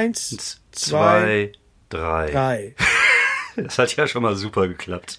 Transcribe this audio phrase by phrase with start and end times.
[0.00, 1.52] Eins, zwei,
[1.90, 2.30] drei.
[2.30, 2.74] drei.
[3.56, 5.18] Das hat ja schon mal super geklappt.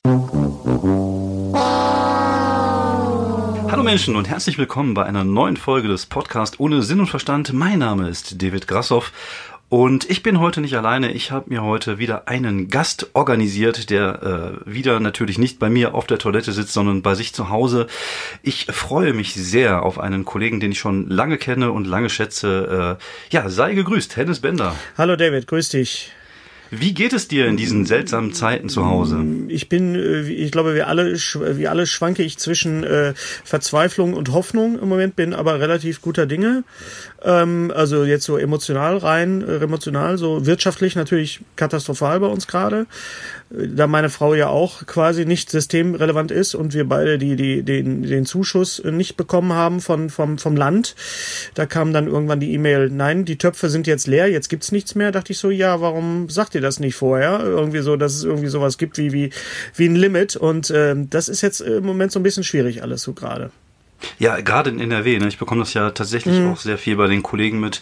[3.70, 7.54] Hallo Menschen und herzlich willkommen bei einer neuen Folge des Podcasts ohne Sinn und Verstand.
[7.54, 9.12] Mein Name ist David Grassoff
[9.72, 11.14] und ich bin heute nicht alleine.
[11.14, 15.96] Ich habe mir heute wieder einen Gast organisiert, der äh, wieder natürlich nicht bei mir
[15.96, 17.88] auf der Toilette sitzt, sondern bei sich zu Hause.
[18.44, 22.98] Ich freue mich sehr auf einen Kollegen, den ich schon lange kenne und lange schätze.
[23.00, 24.76] Äh, ja, sei gegrüßt, Hennes Bender.
[24.98, 26.12] Hallo David, grüß dich.
[26.74, 29.22] Wie geht es dir in diesen seltsamen Zeiten zu Hause?
[29.50, 34.32] Ich bin, äh, ich glaube, wir alle, wie alle schwanke ich zwischen äh, Verzweiflung und
[34.32, 36.64] Hoffnung im Moment, bin aber relativ guter Dinge.
[37.24, 42.86] Ähm, also jetzt so emotional rein, äh, emotional, so wirtschaftlich natürlich katastrophal bei uns gerade.
[43.52, 48.04] Da meine Frau ja auch quasi nicht systemrelevant ist und wir beide die, die, den,
[48.04, 50.96] den Zuschuss nicht bekommen haben von, vom, vom Land.
[51.54, 54.96] Da kam dann irgendwann die E-Mail, nein, die Töpfe sind jetzt leer, jetzt gibt's nichts
[54.96, 55.12] mehr.
[55.12, 57.42] Dachte ich so, ja, warum sagt ihr das nicht vorher?
[57.44, 59.32] Irgendwie so, dass es irgendwie sowas gibt wie, wie,
[59.76, 60.36] wie ein Limit.
[60.36, 63.52] Und äh, das ist jetzt im Moment so ein bisschen schwierig alles so gerade.
[64.20, 65.20] Ja, gerade in NRW.
[65.20, 65.28] Ne?
[65.28, 66.52] Ich bekomme das ja tatsächlich mhm.
[66.52, 67.82] auch sehr viel bei den Kollegen mit.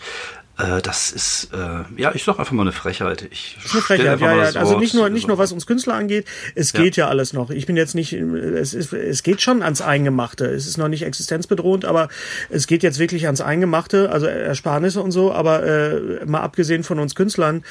[0.59, 3.25] Äh, das ist, äh, ja, ich sag einfach mal eine Frechheit.
[3.31, 4.59] Ich eine Frechheit, ja, ja.
[4.59, 6.81] Also nicht nur, nicht nur was uns Künstler angeht, es ja.
[6.81, 7.49] geht ja alles noch.
[7.49, 10.45] Ich bin jetzt nicht, es ist, es geht schon ans Eingemachte.
[10.45, 12.09] Es ist noch nicht existenzbedrohend, aber
[12.49, 16.99] es geht jetzt wirklich ans Eingemachte, also Ersparnisse und so, aber äh, mal abgesehen von
[16.99, 17.63] uns Künstlern,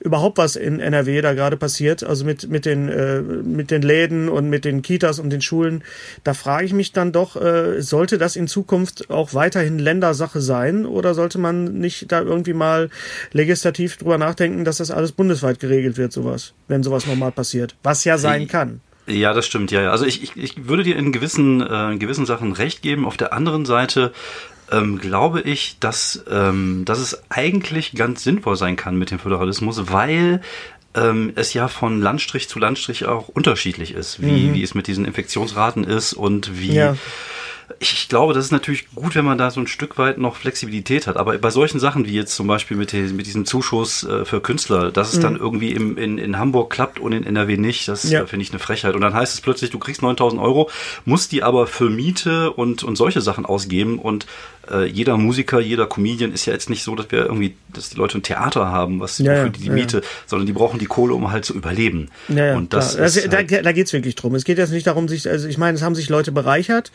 [0.00, 4.28] überhaupt was in NRW da gerade passiert, also mit, mit den, äh, mit den Läden
[4.28, 5.82] und mit den Kitas und den Schulen,
[6.24, 10.84] da frage ich mich dann doch, äh, sollte das in Zukunft auch weiterhin Ländersache sein
[10.84, 12.90] oder sollte man nicht da irgendwie mal
[13.32, 17.74] legislativ drüber nachdenken, dass das alles bundesweit geregelt wird, sowas, wenn sowas normal passiert.
[17.82, 18.80] Was ja sein kann.
[19.06, 19.90] Ja, das stimmt, ja, ja.
[19.90, 23.04] Also ich, ich, ich würde dir in gewissen, äh, in gewissen Sachen recht geben.
[23.04, 24.12] Auf der anderen Seite
[24.72, 29.92] ähm, glaube ich, dass, ähm, dass es eigentlich ganz sinnvoll sein kann mit dem Föderalismus,
[29.92, 30.40] weil
[30.94, 34.54] ähm, es ja von Landstrich zu Landstrich auch unterschiedlich ist, wie, mhm.
[34.54, 36.96] wie es mit diesen Infektionsraten ist und wie ja
[37.80, 41.06] ich glaube, das ist natürlich gut, wenn man da so ein Stück weit noch Flexibilität
[41.06, 41.16] hat.
[41.16, 44.40] Aber bei solchen Sachen wie jetzt zum Beispiel mit, den, mit diesem Zuschuss äh, für
[44.40, 45.22] Künstler, dass es mhm.
[45.22, 48.26] dann irgendwie im, in, in Hamburg klappt und in NRW nicht, das ja.
[48.26, 48.94] finde ich eine Frechheit.
[48.94, 50.70] Und dann heißt es plötzlich, du kriegst 9000 Euro,
[51.04, 53.98] musst die aber für Miete und, und solche Sachen ausgeben.
[53.98, 54.26] Und
[54.70, 57.96] äh, jeder Musiker, jeder Comedian ist ja jetzt nicht so, dass wir irgendwie, dass die
[57.96, 60.86] Leute ein Theater haben, was ja, für die, die ja, Miete, sondern die brauchen die
[60.86, 62.10] Kohle, um halt zu überleben.
[62.28, 64.34] Ja, und das ist also, halt da, da geht es wirklich drum.
[64.34, 66.92] Es geht jetzt nicht darum, sich, also ich meine, es haben sich Leute bereichert.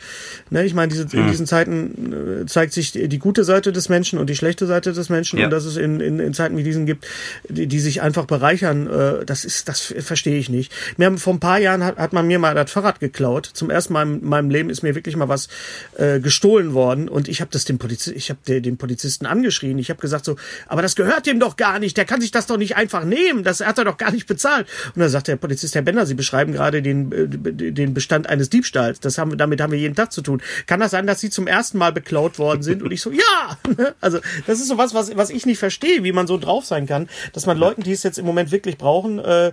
[0.50, 0.59] Ne?
[0.64, 1.28] Ich meine, diese, in hm.
[1.28, 5.08] diesen Zeiten äh, zeigt sich die, gute Seite des Menschen und die schlechte Seite des
[5.08, 7.06] Menschen und dass es in, in, in Zeiten wie diesen gibt,
[7.48, 10.72] die, die sich einfach bereichern, äh, das ist, das verstehe ich nicht.
[10.96, 13.50] Mir haben, vor ein paar Jahren hat, hat man mir mal das Fahrrad geklaut.
[13.52, 15.48] Zum ersten Mal in meinem Leben ist mir wirklich mal was
[15.96, 19.78] äh, gestohlen worden und ich habe das dem Polizisten, ich habe den Polizisten angeschrien.
[19.78, 21.96] Ich habe gesagt so, aber das gehört dem doch gar nicht.
[21.96, 23.44] Der kann sich das doch nicht einfach nehmen.
[23.44, 24.66] Das hat er doch gar nicht bezahlt.
[24.94, 28.50] Und dann sagt der Polizist, Herr Bender, Sie beschreiben gerade den, äh, den Bestand eines
[28.50, 29.00] Diebstahls.
[29.00, 30.42] Das haben wir, damit haben wir jeden Tag zu tun.
[30.66, 32.82] Kann das sein, dass Sie zum ersten Mal beklaut worden sind?
[32.82, 33.58] Und ich so, ja.
[34.00, 36.86] Also das ist so was, was, was ich nicht verstehe, wie man so drauf sein
[36.86, 39.52] kann, dass man Leuten, die es jetzt im Moment wirklich brauchen, äh,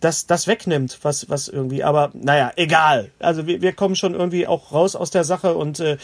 [0.00, 3.10] das, das wegnimmt, was, was irgendwie, aber naja, egal.
[3.18, 5.98] Also wir, wir kommen schon irgendwie auch raus aus der Sache und äh,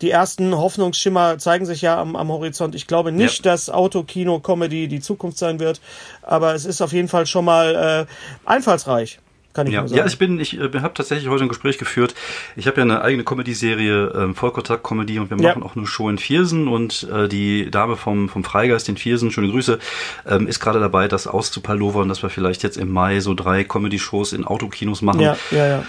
[0.00, 2.74] die ersten Hoffnungsschimmer zeigen sich ja am, am Horizont.
[2.74, 3.52] Ich glaube nicht, ja.
[3.52, 5.80] dass Autokino-Comedy die Zukunft sein wird,
[6.22, 9.20] aber es ist auf jeden Fall schon mal äh, einfallsreich
[9.52, 9.86] kann ich ja.
[9.86, 9.98] sagen.
[9.98, 12.14] Ja, ich bin, ich äh, habe tatsächlich heute ein Gespräch geführt.
[12.56, 15.66] Ich habe ja eine eigene Comedy-Serie, ähm, Vollkontakt-Comedy, und wir machen ja.
[15.66, 19.50] auch eine Show in Viersen und äh, die Dame vom, vom Freigeist in Viersen, schöne
[19.50, 19.78] Grüße,
[20.26, 24.32] ähm, ist gerade dabei, das auszupalovern, dass wir vielleicht jetzt im Mai so drei Comedy-Shows
[24.32, 25.20] in Autokinos machen.
[25.20, 25.84] Ja, ja, ja.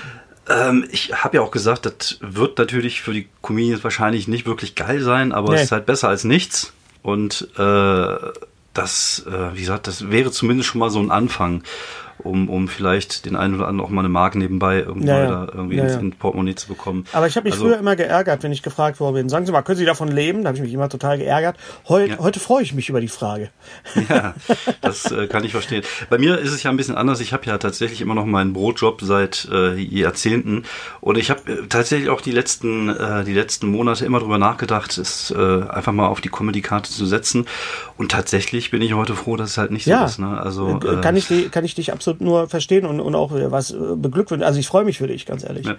[0.49, 4.75] Ähm, ich habe ja auch gesagt, das wird natürlich für die Comedians wahrscheinlich nicht wirklich
[4.75, 5.55] geil sein, aber nee.
[5.55, 6.73] es ist halt besser als nichts.
[7.01, 8.15] Und äh,
[8.73, 11.63] das, äh, wie gesagt, das wäre zumindest schon mal so ein Anfang
[12.23, 15.47] um, um vielleicht den einen oder anderen auch mal eine Mark nebenbei irgendwie, ja, ja.
[15.53, 17.05] irgendwie ja, ins, ins Portemonnaie zu bekommen.
[17.13, 19.51] Aber ich habe mich also, früher immer geärgert, wenn ich gefragt worden bin, sagen Sie
[19.51, 20.43] mal, können Sie davon leben?
[20.43, 21.57] Da habe ich mich immer total geärgert.
[21.87, 23.49] Heut, Heute freue ich mich über die Frage.
[24.09, 24.33] Ja,
[24.81, 25.83] das äh, kann ich verstehen.
[26.09, 27.19] Bei mir ist es ja ein bisschen anders.
[27.19, 30.63] Ich habe ja tatsächlich immer noch meinen Brotjob seit äh, Jahrzehnten
[31.01, 34.97] und ich habe äh, tatsächlich auch die letzten, äh, die letzten Monate immer drüber nachgedacht,
[34.97, 37.45] es äh, einfach mal auf die Comedy-Karte zu setzen
[37.97, 40.19] und tatsächlich bin ich heute froh, dass es halt nicht so ist.
[40.19, 40.39] Ne?
[40.39, 43.77] Also, äh, kann, ich kann ich dich absolut nur verstehen und, und auch was äh,
[43.95, 44.45] beglückwünschen.
[44.45, 45.65] Also ich freue mich für dich, ganz ehrlich.
[45.65, 45.75] Ja.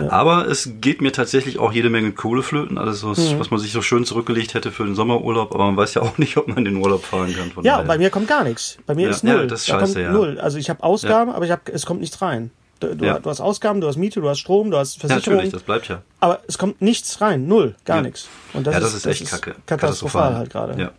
[0.00, 0.10] Ja.
[0.10, 3.38] Aber es geht mir tatsächlich auch jede Menge Kohleflöten, alles was, mhm.
[3.38, 6.18] was man sich so schön zurückgelegt hätte für den Sommerurlaub, aber man weiß ja auch
[6.18, 7.50] nicht, ob man in den Urlaub fahren kann.
[7.64, 7.84] ja, daher.
[7.84, 8.78] bei mir kommt gar nichts.
[8.86, 9.34] Bei mir ja, ist null.
[9.34, 10.12] Ja, das ist scheiße, ja.
[10.12, 10.38] Null.
[10.40, 12.50] Also ich habe Ausgaben, aber ich hab, es kommt nichts rein.
[12.80, 15.36] Du, du, du, hast Ausgaben, du hast Miete, du hast Strom, du hast Versicherung.
[15.36, 16.02] Natürlich, das bleibt ja.
[16.20, 18.28] Aber es kommt nichts rein, null, gar nichts.
[18.52, 19.54] Und das, ja, das ist, ist echt das kacke.
[19.66, 20.82] Katastrophal, katastrophal halt gerade.
[20.82, 20.90] Ja.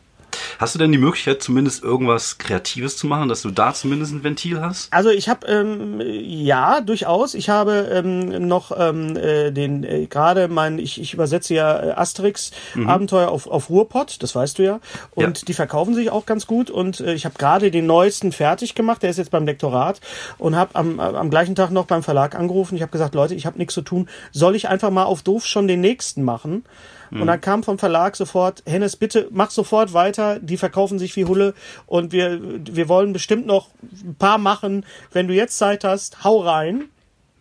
[0.60, 4.24] Hast du denn die Möglichkeit, zumindest irgendwas Kreatives zu machen, dass du da zumindest ein
[4.24, 4.92] Ventil hast?
[4.92, 7.34] Also ich habe ähm, ja durchaus.
[7.34, 11.92] Ich habe ähm, noch ähm, äh, den äh, gerade mein ich, ich übersetze ja äh,
[11.92, 12.90] Asterix mhm.
[12.90, 14.80] Abenteuer auf auf Ruhrpott, das weißt du ja,
[15.14, 15.46] und ja.
[15.48, 19.04] die verkaufen sich auch ganz gut und äh, ich habe gerade den neuesten fertig gemacht.
[19.04, 20.02] Der ist jetzt beim Lektorat
[20.38, 22.76] und habe am am gleichen Tag noch beim Verlag angerufen.
[22.76, 24.10] Ich habe gesagt, Leute, ich habe nichts zu tun.
[24.32, 26.64] Soll ich einfach mal auf doof schon den nächsten machen?
[27.12, 27.22] Mhm.
[27.22, 31.26] Und dann kam vom Verlag sofort, Hennes, bitte mach sofort weiter, die verkaufen sich wie
[31.26, 31.54] Hulle
[31.86, 33.70] und wir, wir wollen bestimmt noch
[34.04, 34.86] ein paar machen.
[35.12, 36.86] Wenn du jetzt Zeit hast, hau rein.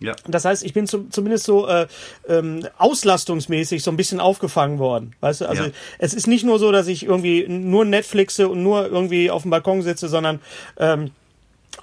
[0.00, 0.14] Ja.
[0.26, 1.86] Das heißt, ich bin zum, zumindest so äh,
[2.28, 5.14] ähm, auslastungsmäßig so ein bisschen aufgefangen worden.
[5.20, 5.70] Weißt du, also ja.
[5.98, 9.50] es ist nicht nur so, dass ich irgendwie nur Netflixe und nur irgendwie auf dem
[9.50, 10.40] Balkon sitze, sondern
[10.78, 11.12] ähm,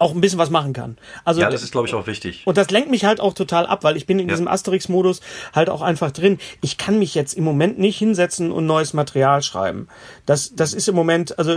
[0.02, 0.98] auch ein bisschen was machen kann.
[1.26, 2.42] Also, ja, das ist, glaube ich, auch wichtig.
[2.46, 4.34] Und das lenkt mich halt auch total ab, weil ich bin in ja.
[4.34, 5.22] diesem Asterix-Modus
[5.54, 6.40] halt auch einfach drin.
[6.62, 9.88] Ich kann mich jetzt im Moment nicht hinsetzen und neues Material schreiben.
[10.26, 11.56] Das, das ist im Moment, also,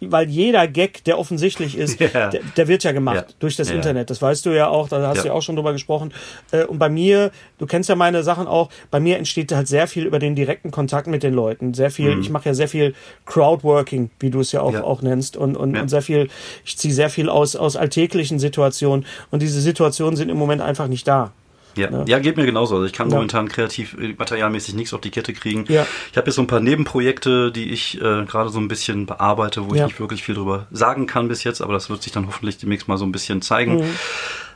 [0.00, 2.30] weil jeder Gag, der offensichtlich ist, ja.
[2.30, 3.34] der, der, wird ja gemacht ja.
[3.38, 4.08] durch das Internet.
[4.08, 6.12] Das weißt du ja auch, da hast du ja auch schon drüber gesprochen.
[6.52, 9.86] Äh, und bei mir, du kennst ja meine Sachen auch, bei mir entsteht halt sehr
[9.88, 11.74] viel über den direkten Kontakt mit den Leuten.
[11.74, 12.22] Sehr viel, mhm.
[12.22, 12.94] ich mache ja sehr viel
[13.26, 15.36] Crowdworking, wie du es ja auch, auch nennst.
[15.36, 16.28] Und, und, und sehr viel,
[16.64, 20.88] ich ziehe sehr viel aus aus alltäglichen Situationen und diese Situationen sind im Moment einfach
[20.88, 21.32] nicht da.
[21.76, 21.90] Ja.
[21.90, 22.04] ja.
[22.06, 22.76] ja, geht mir genauso.
[22.76, 23.16] Also ich kann ja.
[23.16, 25.64] momentan kreativ, äh, materialmäßig nichts auf die Kette kriegen.
[25.68, 25.86] Ja.
[26.10, 29.68] Ich habe jetzt so ein paar Nebenprojekte, die ich äh, gerade so ein bisschen bearbeite,
[29.68, 29.82] wo ja.
[29.82, 32.58] ich nicht wirklich viel drüber sagen kann bis jetzt, aber das wird sich dann hoffentlich
[32.58, 33.78] demnächst mal so ein bisschen zeigen.
[33.78, 33.96] Mhm.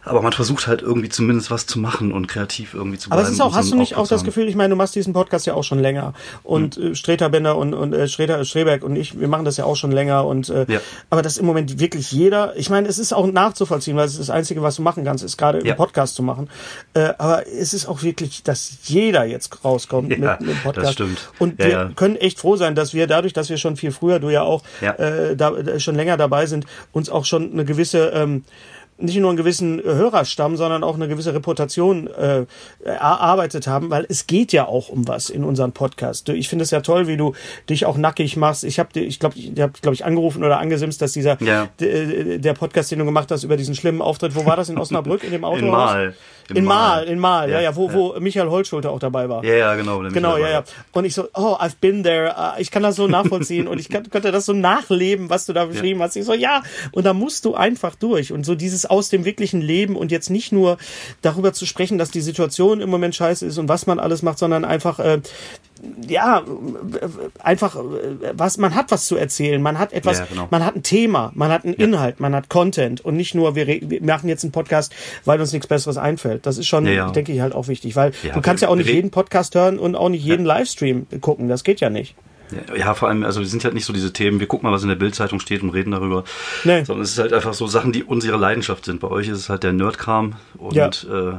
[0.08, 3.20] Aber man versucht halt irgendwie zumindest was zu machen und kreativ irgendwie zu bleiben.
[3.20, 5.12] Aber es ist auch, hast du nicht auch das Gefühl, ich meine, du machst diesen
[5.12, 6.92] Podcast ja auch schon länger und hm.
[6.92, 9.92] Äh, Streterbender und, und äh, Streter, Streberg und ich, wir machen das ja auch schon
[9.92, 10.80] länger und äh, ja.
[11.10, 14.20] aber das im Moment wirklich jeder, ich meine, es ist auch nachzuvollziehen, weil es ist
[14.20, 15.64] das Einzige, was du machen kannst, ist gerade ja.
[15.64, 16.48] einen Podcast zu machen.
[16.94, 20.86] Äh, aber es ist auch wirklich, dass jeder jetzt rauskommt ja, mit, mit dem Podcast.
[20.86, 21.30] Das stimmt.
[21.38, 24.30] Und wir können echt froh sein, dass wir dadurch, dass wir schon viel früher, du
[24.30, 28.44] ja auch äh, da, schon länger dabei sind, uns auch schon eine gewisse ähm,
[28.98, 32.46] nicht nur einen gewissen Hörerstamm, sondern auch eine gewisse Reputation äh,
[32.84, 36.28] erarbeitet haben, weil es geht ja auch um was in unserem Podcast.
[36.28, 37.34] Ich finde es ja toll, wie du
[37.68, 38.64] dich auch nackig machst.
[38.64, 41.68] Ich habe, ich glaube, ich habe, glaube ich, angerufen oder angesimst, dass dieser ja.
[41.78, 45.22] der Podcast, den du gemacht hast über diesen schlimmen Auftritt, wo war das in Osnabrück
[45.22, 45.64] in dem Auto?
[45.64, 46.14] In Mal.
[46.54, 49.44] In Mal, in Mal, ja, ja, wo, wo Michael Holzschulter auch dabei war.
[49.44, 49.98] Ja, ja, genau.
[49.98, 50.64] Genau, ja, ja.
[50.92, 52.36] Und ich so, oh, I've been there.
[52.36, 55.52] Ah, ich kann das so nachvollziehen und ich kann, konnte das so nachleben, was du
[55.52, 56.06] da beschrieben ja.
[56.06, 56.16] hast.
[56.16, 56.62] Ich so, ja.
[56.92, 58.32] Und da musst du einfach durch.
[58.32, 60.78] Und so dieses aus dem wirklichen Leben und jetzt nicht nur
[61.22, 64.38] darüber zu sprechen, dass die Situation im Moment scheiße ist und was man alles macht,
[64.38, 65.20] sondern einfach, äh,
[66.06, 66.42] ja,
[67.38, 67.76] einfach,
[68.32, 70.48] was, man hat was zu erzählen, man hat etwas, ja, genau.
[70.50, 71.84] man hat ein Thema, man hat einen ja.
[71.84, 74.94] Inhalt, man hat Content und nicht nur, wir, wir, machen jetzt einen Podcast,
[75.24, 76.46] weil uns nichts Besseres einfällt.
[76.46, 78.90] Das ist schon, ja, denke ich, halt auch wichtig, weil du kannst ja auch nicht
[78.90, 82.14] jeden Podcast hören und auch nicht jeden Livestream gucken, das geht ja nicht.
[82.76, 84.82] Ja, vor allem, also wir sind halt nicht so diese Themen, wir gucken mal, was
[84.82, 86.24] in der Bildzeitung steht und reden darüber.
[86.64, 86.84] Nee.
[86.84, 89.00] Sondern es ist halt einfach so Sachen, die unsere Leidenschaft sind.
[89.00, 90.88] Bei euch ist es halt der Nerdkram und ja.
[90.88, 91.34] äh,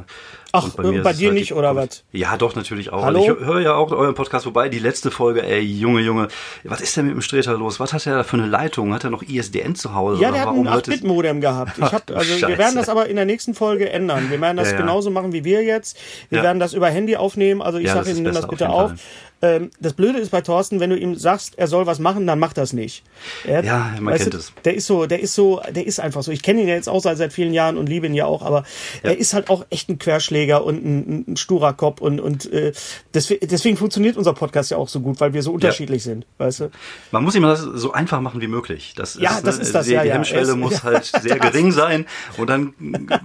[0.52, 2.02] Ach, und bei, mir bei dir halt nicht, oder was?
[2.12, 3.04] Ja, doch, natürlich auch.
[3.04, 3.20] Hallo?
[3.20, 4.68] Also ich höre ja auch euren Podcast vorbei.
[4.68, 6.28] Die letzte Folge, ey, Junge, Junge,
[6.64, 7.78] was ist denn mit dem Streter los?
[7.78, 8.92] Was hat er da für eine Leitung?
[8.92, 10.20] Hat er noch ISDN zu Hause?
[10.20, 11.78] Ja, der hat ein 8-Bit-Modem gehabt.
[11.78, 14.30] Ich hab, also wir werden das aber in der nächsten Folge ändern.
[14.30, 14.80] Wir werden das ja, ja.
[14.80, 15.96] genauso machen wie wir jetzt.
[16.30, 16.44] Wir ja.
[16.44, 17.62] werden das über Handy aufnehmen.
[17.62, 18.92] Also ich sage Ihnen, nimm das bitte auf.
[19.42, 22.38] Ähm, das Blöde ist bei Thorsten, wenn du ihm sagst, er soll was machen, dann
[22.38, 23.02] macht das nicht.
[23.46, 24.52] Er, ja, man kennt du, es.
[24.64, 26.30] Der ist so, der ist so, der ist einfach so.
[26.30, 28.42] Ich kenne ihn ja jetzt auch seit, seit vielen Jahren und liebe ihn ja auch,
[28.42, 28.64] aber
[29.02, 29.10] ja.
[29.10, 32.72] er ist halt auch echt ein Querschläger und ein, ein sturer Kopf und und äh,
[33.14, 36.12] deswegen, deswegen funktioniert unser Podcast ja auch so gut, weil wir so unterschiedlich ja.
[36.12, 36.70] sind, weißt du?
[37.10, 38.92] Man muss ihm das so einfach machen wie möglich.
[38.94, 39.86] Das ja, ist, das ist das.
[39.86, 42.04] Die, ja, die Hemmschwelle muss halt sehr gering sein
[42.36, 42.74] und dann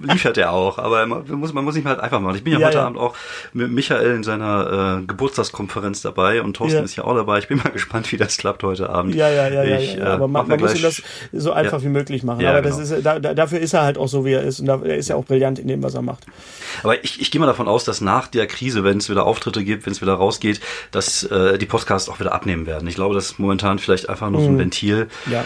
[0.02, 0.78] liefert er auch.
[0.78, 2.38] Aber man muss, man muss ihm halt einfach machen.
[2.38, 3.16] Ich bin ja, heute Abend auch
[3.52, 7.40] mit Michael in seiner äh, Geburtstagskonferenz dabei und Thorsten ist ja auch dabei.
[7.40, 9.16] Ich bin mal gespannt, wie das klappt heute Abend.
[9.16, 9.64] Ja, ja, ja.
[9.78, 10.14] Ich, ja, ja.
[10.14, 11.02] Aber man, man muss ihm das
[11.34, 12.42] so einfach wie möglich machen.
[12.42, 12.78] Ja, aber genau.
[12.78, 14.60] das ist, da, dafür ist er halt auch so, wie er ist.
[14.60, 16.26] Und er ist ja auch brillant in dem, was er macht.
[16.84, 19.64] Aber ich, ich gehe mal davon aus, dass nach der Krise, wenn es wieder Auftritte
[19.64, 22.88] gibt, wenn es wieder rausgeht, dass äh, die Podcasts auch wieder abnehmen werden.
[22.88, 24.60] Ich glaube, das ist momentan vielleicht einfach nur so ein mhm.
[24.60, 25.08] Ventil.
[25.30, 25.46] Ja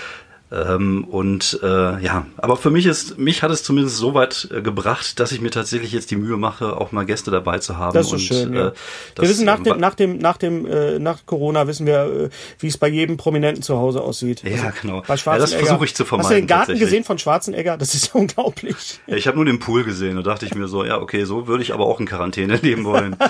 [0.52, 1.68] ähm, und äh,
[2.04, 5.42] ja, aber für mich ist, mich hat es zumindest so weit äh, gebracht, dass ich
[5.42, 7.94] mir tatsächlich jetzt die Mühe mache, auch mal Gäste dabei zu haben.
[7.94, 8.54] Das ist und, schön.
[8.56, 8.68] Ja.
[8.70, 8.72] Äh,
[9.14, 12.30] das, wir wissen nach dem, nach dem, nach dem, äh, nach Corona wissen wir, äh,
[12.58, 14.42] wie es bei jedem Prominenten zu Hause aussieht.
[14.44, 15.04] Ja, also, genau.
[15.08, 16.26] Bei ja, das versuche ich zu vermeiden.
[16.26, 17.78] Hast du den Garten gesehen von Schwarzenegger?
[17.78, 19.00] Das ist unglaublich.
[19.06, 21.48] Ja, ich habe nur den Pool gesehen und dachte ich mir so, ja, okay, so
[21.48, 23.16] würde ich aber auch in Quarantäne leben wollen.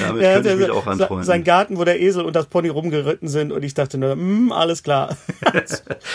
[0.00, 1.24] Damit ja, könnte ich mich auch anfreunden.
[1.24, 4.52] Sein Garten, wo der Esel und das Pony rumgeritten sind und ich dachte nur, mm,
[4.52, 5.16] alles klar.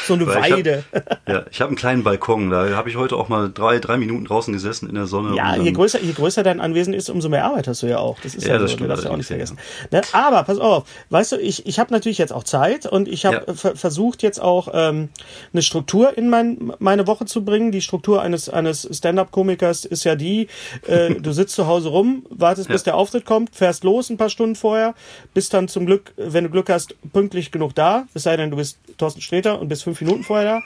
[0.05, 0.83] So eine Weide.
[0.91, 3.79] Ich hab, ja, ich habe einen kleinen Balkon, da habe ich heute auch mal drei,
[3.79, 5.35] drei Minuten draußen gesessen in der Sonne.
[5.35, 8.19] Ja, je größer, je größer dein Anwesen ist, umso mehr Arbeit hast du ja auch.
[8.21, 8.89] Das ist ja, ja das so, stimmt.
[8.89, 9.57] Das darfst du auch nicht vergessen.
[9.91, 10.00] Ja.
[10.00, 10.05] Ne?
[10.12, 13.43] Aber pass auf, weißt du, ich, ich habe natürlich jetzt auch Zeit und ich habe
[13.47, 13.53] ja.
[13.53, 15.09] versucht jetzt auch ähm,
[15.51, 17.71] eine Struktur in mein, meine Woche zu bringen.
[17.71, 20.47] Die Struktur eines, eines Stand-up-Komikers ist ja die,
[20.88, 24.29] äh, du sitzt zu Hause rum, wartest, bis der Auftritt kommt, fährst los ein paar
[24.29, 24.93] Stunden vorher,
[25.33, 28.57] bist dann zum Glück, wenn du Glück hast, pünktlich genug da, es sei denn, du
[28.57, 30.61] bist Thorsten Sträter und bist fünf Minuten vorher da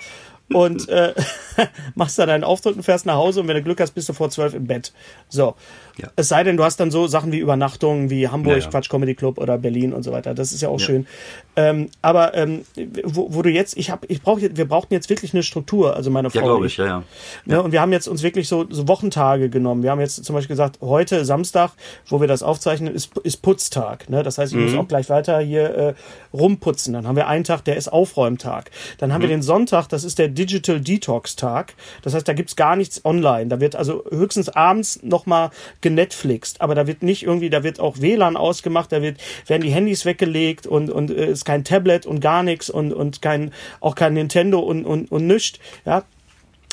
[0.55, 1.13] und äh,
[1.95, 4.13] machst dann deinen Auftritt und fährst nach Hause und wenn du Glück hast, bist du
[4.13, 4.93] vor zwölf im Bett.
[5.29, 5.55] So.
[5.97, 6.09] Ja.
[6.15, 8.69] Es sei denn, du hast dann so Sachen wie Übernachtungen wie Hamburg, ja, ja.
[8.69, 10.33] Quatsch Comedy Club oder Berlin und so weiter.
[10.33, 11.07] Das ist ja auch schön.
[11.55, 12.65] Ähm, aber ähm,
[13.03, 16.11] wo, wo, du jetzt, ich habe, ich brauche, wir brauchten jetzt wirklich eine Struktur, also
[16.11, 16.39] meine Frau.
[16.39, 17.03] Ja, glaube ich, ja, ja.
[17.45, 19.81] Ne, und wir haben jetzt uns wirklich so, so Wochentage genommen.
[19.81, 21.71] Wir haben jetzt zum Beispiel gesagt, heute Samstag,
[22.07, 24.09] wo wir das aufzeichnen, ist, ist Putztag.
[24.09, 24.21] Ne?
[24.21, 24.65] Das heißt, ich mhm.
[24.65, 25.93] muss auch gleich weiter hier äh,
[26.31, 26.93] rumputzen.
[26.93, 28.69] Dann haben wir einen Tag, der ist Aufräumtag.
[28.99, 29.23] Dann haben mhm.
[29.23, 31.73] wir den Sonntag, das ist der Digital Detox Tag.
[32.03, 33.47] Das heißt, da gibt's gar nichts online.
[33.47, 35.49] Da wird also höchstens abends nochmal
[35.87, 39.69] genetflixt, aber da wird nicht irgendwie, da wird auch WLAN ausgemacht, da wird, werden die
[39.69, 43.95] Handys weggelegt und, und äh, ist kein Tablet und gar nichts und, und kein, auch
[43.95, 46.03] kein Nintendo und, und, und nichts, ja.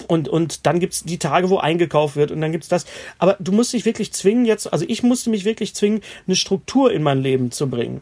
[0.08, 2.84] Und, und dann gibt's die Tage, wo eingekauft wird und dann gibt's das.
[3.18, 6.92] Aber du musst dich wirklich zwingen jetzt, also ich musste mich wirklich zwingen, eine Struktur
[6.92, 8.00] in mein Leben zu bringen.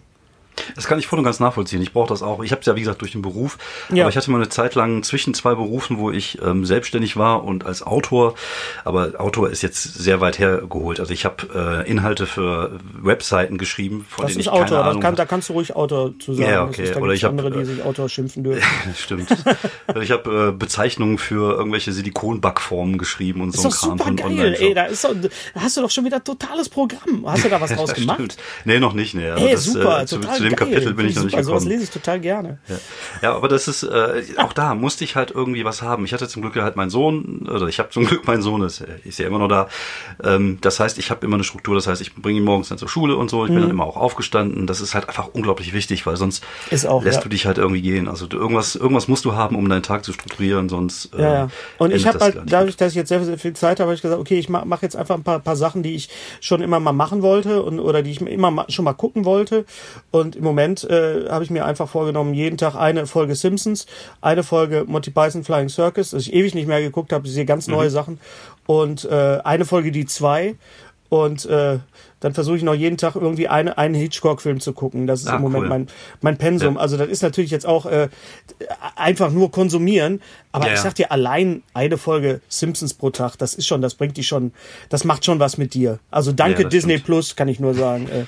[0.74, 1.82] Das kann ich voll und ganz nachvollziehen.
[1.82, 2.42] Ich brauche das auch.
[2.42, 3.58] Ich habe es ja, wie gesagt, durch den Beruf.
[3.90, 4.04] Ja.
[4.04, 7.44] Aber ich hatte mal eine Zeit lang zwischen zwei Berufen, wo ich ähm, selbstständig war
[7.44, 8.34] und als Autor.
[8.84, 11.00] Aber Autor ist jetzt sehr weit hergeholt.
[11.00, 14.64] Also ich habe äh, Inhalte für Webseiten geschrieben, von das denen ist ich Autor.
[14.64, 16.50] keine Ahnung kann, Da kannst du ruhig Autor zu sagen.
[16.50, 16.84] Ja, okay.
[16.84, 18.62] Ist, Oder ich andere, hab, die sich Autor schimpfen dürfen.
[18.96, 19.28] Stimmt.
[20.00, 24.56] ich habe äh, Bezeichnungen für irgendwelche Silikonbackformen geschrieben und ist so ein Kram super geil,
[24.58, 25.14] ey, da, ist doch,
[25.54, 27.24] da hast du doch schon wieder totales Programm.
[27.26, 28.36] Hast du da was draus gemacht?
[28.64, 29.14] Nee, noch nicht.
[29.14, 29.28] Nee.
[29.28, 31.46] Ey, das, super, äh, zu, zu, dem Kapitel bin ich noch nicht gekommen.
[31.46, 32.58] Sowas lese ich total gerne.
[32.68, 32.76] Ja,
[33.22, 36.04] ja aber das ist, äh, auch da musste ich halt irgendwie was haben.
[36.04, 38.84] Ich hatte zum Glück halt meinen Sohn, oder ich habe zum Glück meinen Sohn, ist,
[39.04, 39.68] ist ja immer noch da.
[40.22, 42.78] Ähm, das heißt, ich habe immer eine Struktur, das heißt, ich bringe ihn morgens dann
[42.78, 43.54] zur Schule und so, ich mhm.
[43.54, 44.66] bin dann immer auch aufgestanden.
[44.66, 46.44] Das ist halt einfach unglaublich wichtig, weil sonst
[46.86, 47.22] auch, lässt ja.
[47.22, 48.08] du dich halt irgendwie gehen.
[48.08, 51.14] Also du, irgendwas, irgendwas musst du haben, um deinen Tag zu strukturieren, sonst.
[51.14, 51.48] Äh, ja, ja.
[51.78, 54.02] Und ich habe halt, dadurch, dass ich jetzt sehr, sehr viel Zeit habe, habe ich
[54.02, 56.08] gesagt, okay, ich mache mach jetzt einfach ein paar, paar Sachen, die ich
[56.40, 59.64] schon immer mal machen wollte und oder die ich immer mal, schon mal gucken wollte.
[60.10, 63.86] Und im Moment äh, habe ich mir einfach vorgenommen, jeden Tag eine Folge Simpsons,
[64.20, 67.44] eine Folge Monty Python Flying Circus, das ich ewig nicht mehr geguckt habe, ich sehe
[67.44, 67.92] ganz neue mhm.
[67.92, 68.20] Sachen
[68.66, 70.56] und äh, eine Folge die zwei
[71.12, 71.78] und äh,
[72.20, 75.06] dann versuche ich noch jeden Tag irgendwie eine, einen Hitchcock-Film zu gucken.
[75.06, 75.68] Das ist ah, im Moment cool.
[75.68, 75.86] mein,
[76.22, 76.76] mein Pensum.
[76.76, 76.80] Ja.
[76.80, 78.08] Also das ist natürlich jetzt auch äh,
[78.96, 80.22] einfach nur konsumieren.
[80.52, 83.94] Aber ja, ich sag dir, allein eine Folge Simpsons pro Tag, das ist schon, das
[83.94, 84.52] bringt dich schon,
[84.88, 85.98] das macht schon was mit dir.
[86.10, 87.04] Also danke ja, Disney stimmt.
[87.04, 88.08] Plus, kann ich nur sagen.
[88.08, 88.24] Äh.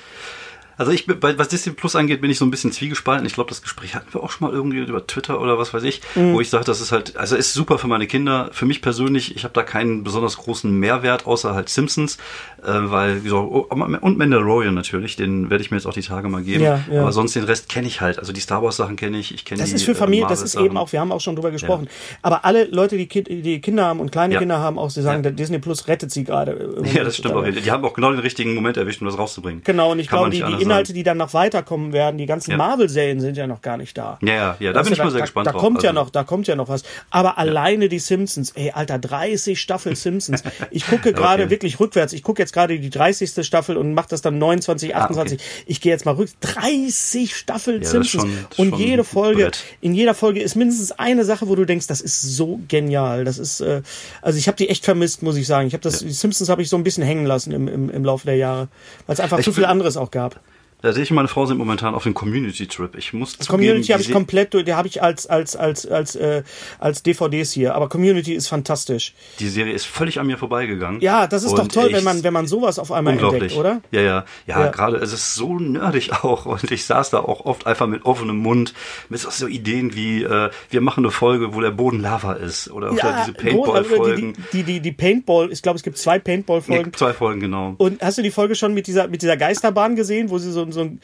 [0.77, 3.25] Also ich, was Disney Plus angeht, bin ich so ein bisschen zwiegespalten.
[3.25, 5.83] Ich glaube, das Gespräch hatten wir auch schon mal irgendwie über Twitter oder was weiß
[5.83, 6.33] ich, mhm.
[6.33, 8.49] wo ich sage, das ist halt, also ist super für meine Kinder.
[8.51, 12.17] Für mich persönlich, ich habe da keinen besonders großen Mehrwert, außer halt Simpsons,
[12.63, 16.01] äh, weil, wie so, oh, und Mandalorian natürlich, den werde ich mir jetzt auch die
[16.01, 16.63] Tage mal geben.
[16.63, 17.01] Ja, ja.
[17.01, 18.19] Aber sonst den Rest kenne ich halt.
[18.19, 20.29] Also die Star Wars Sachen kenne ich, ich kenne Das die, ist für Familie, äh,
[20.29, 21.85] das ist eben auch, wir haben auch schon drüber gesprochen.
[21.85, 22.19] Ja.
[22.21, 25.59] Aber alle Leute, die, die Kinder haben und kleine Kinder haben, auch sie sagen, Disney
[25.59, 26.75] Plus rettet sie gerade.
[26.95, 27.43] Ja, das stimmt auch.
[27.43, 29.61] Die haben auch genau den richtigen Moment erwischt, um das rauszubringen.
[29.65, 30.97] Genau, und ich glaube, die, die Inhalte, sagen.
[30.97, 32.17] die dann noch weiter weiterkommen werden.
[32.17, 32.57] Die ganzen ja.
[32.57, 34.17] Marvel-Serien sind ja noch gar nicht da.
[34.21, 35.93] Ja, ja, ja da bin ich mal sehr da, gespannt da, da kommt also, ja
[35.93, 36.83] noch, da kommt ja noch was.
[37.09, 40.43] Aber alleine die Simpsons, ey, Alter, 30 Staffel Simpsons.
[40.71, 41.51] Ich gucke gerade okay.
[41.51, 42.11] wirklich rückwärts.
[42.11, 43.45] Ich gucke jetzt gerade die 30.
[43.45, 45.39] Staffel und mache das dann 29, 28.
[45.39, 45.63] Ah, okay.
[45.67, 46.29] Ich gehe jetzt mal rück.
[46.41, 48.23] 30 Staffeln Simpsons.
[48.55, 49.63] Schon, und jede Folge, Brett.
[49.81, 53.25] in jeder Folge ist mindestens eine Sache, wo du denkst, das ist so genial.
[53.25, 53.81] Das ist, äh,
[54.21, 55.67] also ich habe die echt vermisst, muss ich sagen.
[55.67, 58.05] Ich habe das, die Simpsons habe ich so ein bisschen hängen lassen im, im, im
[58.05, 58.67] Laufe der Jahre,
[59.05, 60.39] weil es einfach ich zu viel anderes auch gab.
[60.81, 62.95] Da sehe ich und meine Frau sind momentan auf dem Community-Trip.
[62.95, 66.43] Ich muss das Community habe ich komplett, die habe ich als als als als äh,
[66.79, 67.75] als DVDs hier.
[67.75, 69.15] Aber Community ist fantastisch.
[69.39, 71.01] Die Serie ist völlig an mir vorbeigegangen.
[71.01, 73.81] Ja, das ist doch toll, wenn man wenn man sowas auf einmal entdeckt, oder?
[73.91, 74.59] Ja, ja, ja.
[74.65, 74.67] ja.
[74.67, 78.37] Gerade es ist so nerdig auch und ich saß da auch oft einfach mit offenem
[78.37, 78.73] Mund
[79.09, 82.93] mit so Ideen wie äh, wir machen eine Folge, wo der Boden Lava ist oder,
[82.93, 84.33] ja, diese Paintball-Folgen.
[84.53, 86.91] Die, die, die, die Paintball, ich glaube, es gibt zwei Paintball-Folgen.
[86.91, 87.75] Nee, zwei Folgen genau.
[87.77, 90.74] Und hast du die Folge schon mit dieser mit dieser Geisterbahn gesehen, wo sie so
[90.75, 90.99] so ein,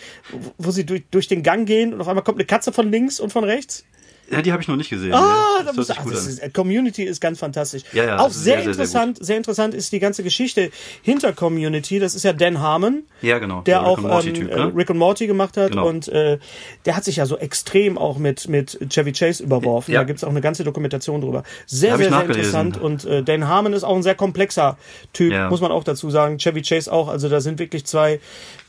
[0.58, 3.20] wo sie durch, durch den Gang gehen und auf einmal kommt eine Katze von links
[3.20, 3.86] und von rechts?
[4.30, 5.13] Ja, die habe ich noch nicht gesehen.
[5.13, 5.74] Ah, ja.
[5.74, 7.84] das das ist, äh, Community ist ganz fantastisch.
[7.92, 12.00] Ja, ja, auch sehr, sehr interessant, sehr, sehr, interessant ist die ganze Geschichte hinter Community.
[12.00, 13.04] Das ist ja Dan Harmon.
[13.22, 13.62] Ja, genau.
[13.62, 14.72] Der, der auch ähm, typ, ne?
[14.75, 15.88] Rick und Morty gemacht hat genau.
[15.88, 16.40] und äh,
[16.86, 19.94] der hat sich ja so extrem auch mit mit Chevy Chase überworfen.
[19.94, 20.01] Ja.
[20.01, 21.44] Da gibt's auch eine ganze Dokumentation drüber.
[21.66, 24.78] Sehr, sehr, sehr interessant und äh, Dan Harmon ist auch ein sehr komplexer
[25.12, 25.50] Typ, ja.
[25.50, 26.38] muss man auch dazu sagen.
[26.38, 27.10] Chevy Chase auch.
[27.10, 28.20] Also da sind wirklich zwei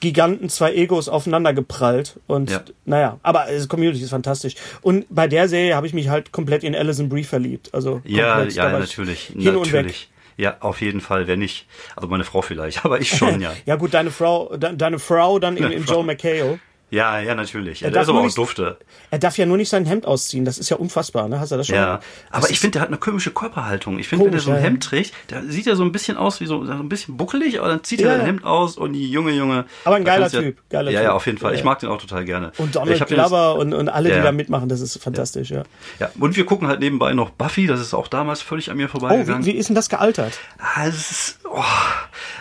[0.01, 2.63] Giganten, zwei Egos aufeinander geprallt und ja.
[2.85, 4.57] naja, aber äh, Community ist fantastisch.
[4.81, 7.73] Und bei der Serie habe ich mich halt komplett in Alison Brie verliebt.
[7.73, 9.57] Also ja, ja, natürlich, hin natürlich.
[9.57, 10.09] Und weg.
[10.37, 11.67] Ja, auf jeden Fall, wenn nicht.
[11.95, 13.53] Also meine Frau vielleicht, aber ich schon, ja.
[13.67, 16.59] ja gut, deine Frau, deine Frau dann in, in Joe McHale.
[16.93, 17.83] Ja, ja, natürlich.
[17.83, 18.77] Er der ist aber auch dufte.
[19.11, 20.45] Er darf ja nur nicht sein Hemd ausziehen.
[20.45, 21.41] Das ist ja unfassbar, ne?
[21.41, 21.77] Hast du das schon?
[21.77, 22.01] Ja.
[22.31, 23.99] Aber ich finde, der hat eine komische Körperhaltung.
[23.99, 26.19] Ich finde, wenn er so ein ja, Hemd trägt, da sieht er so ein bisschen
[26.19, 28.09] aus wie so, so ein bisschen buckelig, aber dann zieht ja.
[28.09, 29.65] er ein Hemd aus und die junge, junge.
[29.87, 30.59] Aber ein geiler Typ.
[30.59, 31.07] Ja, geiler ja, typ.
[31.07, 31.55] ja, auf jeden Fall.
[31.55, 32.53] Ich mag den auch total gerne.
[32.59, 35.63] Und Donald Glover und, und alle, die da mitmachen, das ist fantastisch, ja.
[35.99, 37.67] Ja, und wir gucken halt nebenbei noch Buffy.
[37.67, 39.43] Das ist auch damals völlig an mir vorbeigegangen.
[39.43, 40.39] Oh, wie, wie ist denn das gealtert?
[40.59, 41.65] Ah, das ist, oh.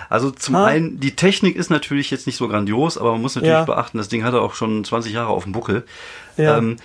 [0.09, 0.65] Also zum ha?
[0.65, 4.09] einen, die Technik ist natürlich jetzt nicht so grandios, aber man muss natürlich beachten, das
[4.09, 5.83] Ding hatte auch schon 20 Jahre Jahre auf dem Buckel.
[6.37, 6.57] Ja.
[6.57, 6.77] Ähm,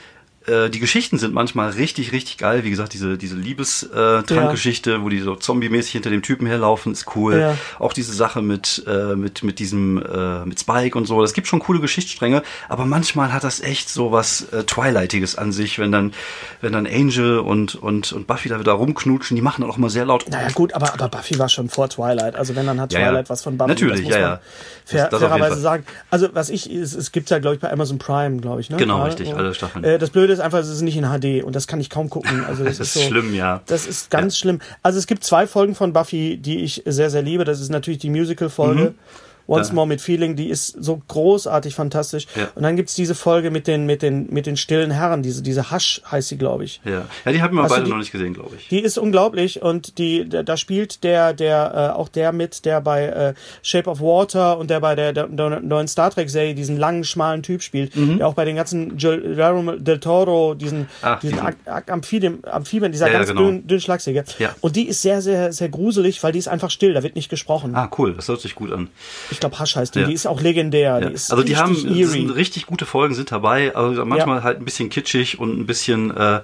[0.46, 2.64] äh, die Geschichten sind manchmal richtig, richtig geil.
[2.64, 5.02] Wie gesagt, diese, diese Liebestrankgeschichte, ja.
[5.02, 7.38] wo die so zombie-mäßig hinter dem Typen herlaufen, ist cool.
[7.38, 7.58] Ja.
[7.78, 11.20] Auch diese Sache mit, äh, mit, mit diesem, äh, mit Spike und so.
[11.20, 15.52] Das gibt schon coole Geschichtsstränge, aber manchmal hat das echt so was äh, Twilightiges an
[15.52, 16.12] sich, wenn dann,
[16.60, 19.90] wenn dann Angel und, und, und Buffy da wieder rumknutschen, die machen dann auch mal
[19.90, 20.28] sehr laut.
[20.30, 22.36] Naja, gut, aber, aber Buffy war schon vor Twilight.
[22.36, 23.70] Also wenn dann hat Twilight ja, was von Buffy.
[23.70, 24.40] Natürlich, ja, ja.
[24.84, 25.84] Fair, das, das fairerweise sagen.
[26.10, 28.76] Also was ich, es, es gibt ja, glaube ich, bei Amazon Prime, glaube ich, ne?
[28.76, 29.84] Genau, Gerade, richtig, alle Staffeln.
[29.84, 32.10] Äh, das Blöde ist einfach, es ist nicht in HD und das kann ich kaum
[32.10, 32.44] gucken.
[32.44, 33.62] Also das, das ist, so, schlimm, ja.
[33.66, 34.40] Das ist ganz ja.
[34.40, 34.60] schlimm.
[34.82, 37.44] Also es gibt zwei Folgen von Buffy, die ich sehr, sehr liebe.
[37.44, 38.82] Das ist natürlich die Musical-Folge.
[38.82, 38.94] Mhm.
[39.48, 39.74] Once ja.
[39.74, 42.26] More mit Feeling, die ist so großartig fantastisch.
[42.34, 42.48] Ja.
[42.54, 45.70] Und dann gibt's diese Folge mit den, mit den, mit den stillen Herren, diese, diese
[45.70, 46.80] Hush heißt sie, glaube ich.
[46.84, 47.06] Ja.
[47.24, 48.68] ja, die haben wir beide die, noch nicht gesehen, glaube ich.
[48.68, 53.04] Die ist unglaublich und die, da spielt der, der, äh, auch der mit, der bei
[53.04, 56.76] äh, Shape of Water und der bei der, der, der neuen Star Trek Serie diesen
[56.76, 58.18] langen, schmalen Typ spielt, mhm.
[58.18, 63.06] der auch bei den ganzen Guillermo del Toro, diesen, Ach, diesen, diesen Amphibien, Amphibien, dieser
[63.06, 63.42] ja, ganz genau.
[63.42, 64.24] dünn, dünn Schlagsäge.
[64.38, 64.54] Ja.
[64.60, 67.28] Und die ist sehr, sehr, sehr gruselig, weil die ist einfach still, da wird nicht
[67.28, 67.74] gesprochen.
[67.74, 68.88] Ah, cool, das hört sich gut an.
[69.30, 70.00] Ich glaube, Hasch heißt die.
[70.00, 70.06] Ja.
[70.06, 70.98] Die ist auch legendär.
[71.00, 71.08] Ja.
[71.08, 73.74] Die also die haben sind richtig gute Folgen sind dabei.
[73.74, 74.42] Also manchmal ja.
[74.42, 76.40] halt ein bisschen kitschig und ein bisschen äh,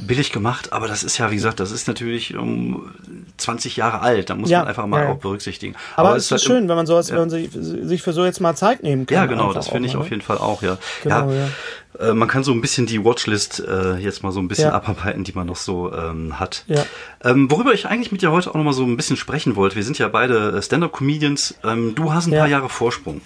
[0.00, 0.72] billig gemacht.
[0.72, 2.90] Aber das ist ja, wie gesagt, das ist natürlich um
[3.36, 4.30] 20 Jahre alt.
[4.30, 5.74] Da muss man einfach mal auch berücksichtigen.
[5.96, 8.24] Aber, aber es ist halt schön, wenn man sowas, wenn man sich, sich, für so
[8.24, 9.16] jetzt mal Zeit nehmen kann.
[9.16, 9.52] Ja, genau.
[9.52, 10.00] Das finde ich ne?
[10.00, 10.62] auf jeden Fall auch.
[10.62, 10.78] Ja.
[11.02, 11.48] Genau, ja.
[11.98, 14.74] Äh, man kann so ein bisschen die Watchlist äh, jetzt mal so ein bisschen ja.
[14.74, 16.64] abarbeiten, die man noch so ähm, hat.
[16.66, 16.84] Ja.
[17.24, 19.76] Ähm, worüber ich eigentlich mit dir heute auch noch mal so ein bisschen sprechen wollte.
[19.76, 21.56] Wir sind ja beide äh, Stand-up-Comedians.
[21.64, 22.40] Ähm, du hast ein ja.
[22.40, 23.20] paar Jahre Vorsprung.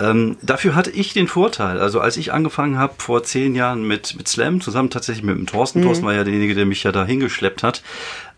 [0.00, 4.16] Ähm, dafür hatte ich den Vorteil, also als ich angefangen habe vor zehn Jahren mit,
[4.16, 5.84] mit Slam, zusammen tatsächlich mit dem Thorsten, mhm.
[5.84, 7.82] Thorsten war ja derjenige, der mich ja da hingeschleppt hat,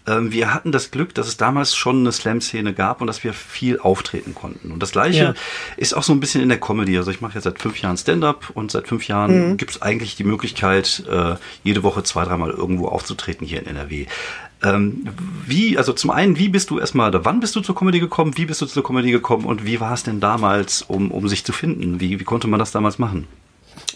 [0.06, 3.78] wir hatten das Glück, dass es damals schon eine Slam-Szene gab und dass wir viel
[3.78, 4.72] auftreten konnten.
[4.72, 5.34] Und das Gleiche ja.
[5.76, 6.96] ist auch so ein bisschen in der Comedy.
[6.96, 9.56] Also ich mache jetzt seit fünf Jahren Stand-up und seit fünf Jahren mhm.
[9.58, 14.06] gibt es eigentlich die Möglichkeit, äh, jede Woche zwei, dreimal irgendwo aufzutreten hier in NRW.
[14.64, 15.08] Ähm,
[15.46, 18.46] wie, also zum einen, wie bist du erstmal, wann bist du zur Comedy gekommen, wie
[18.46, 21.52] bist du zur Comedy gekommen und wie war es denn damals, um, um sich zu
[21.52, 22.00] finden?
[22.00, 23.26] Wie, wie konnte man das damals machen?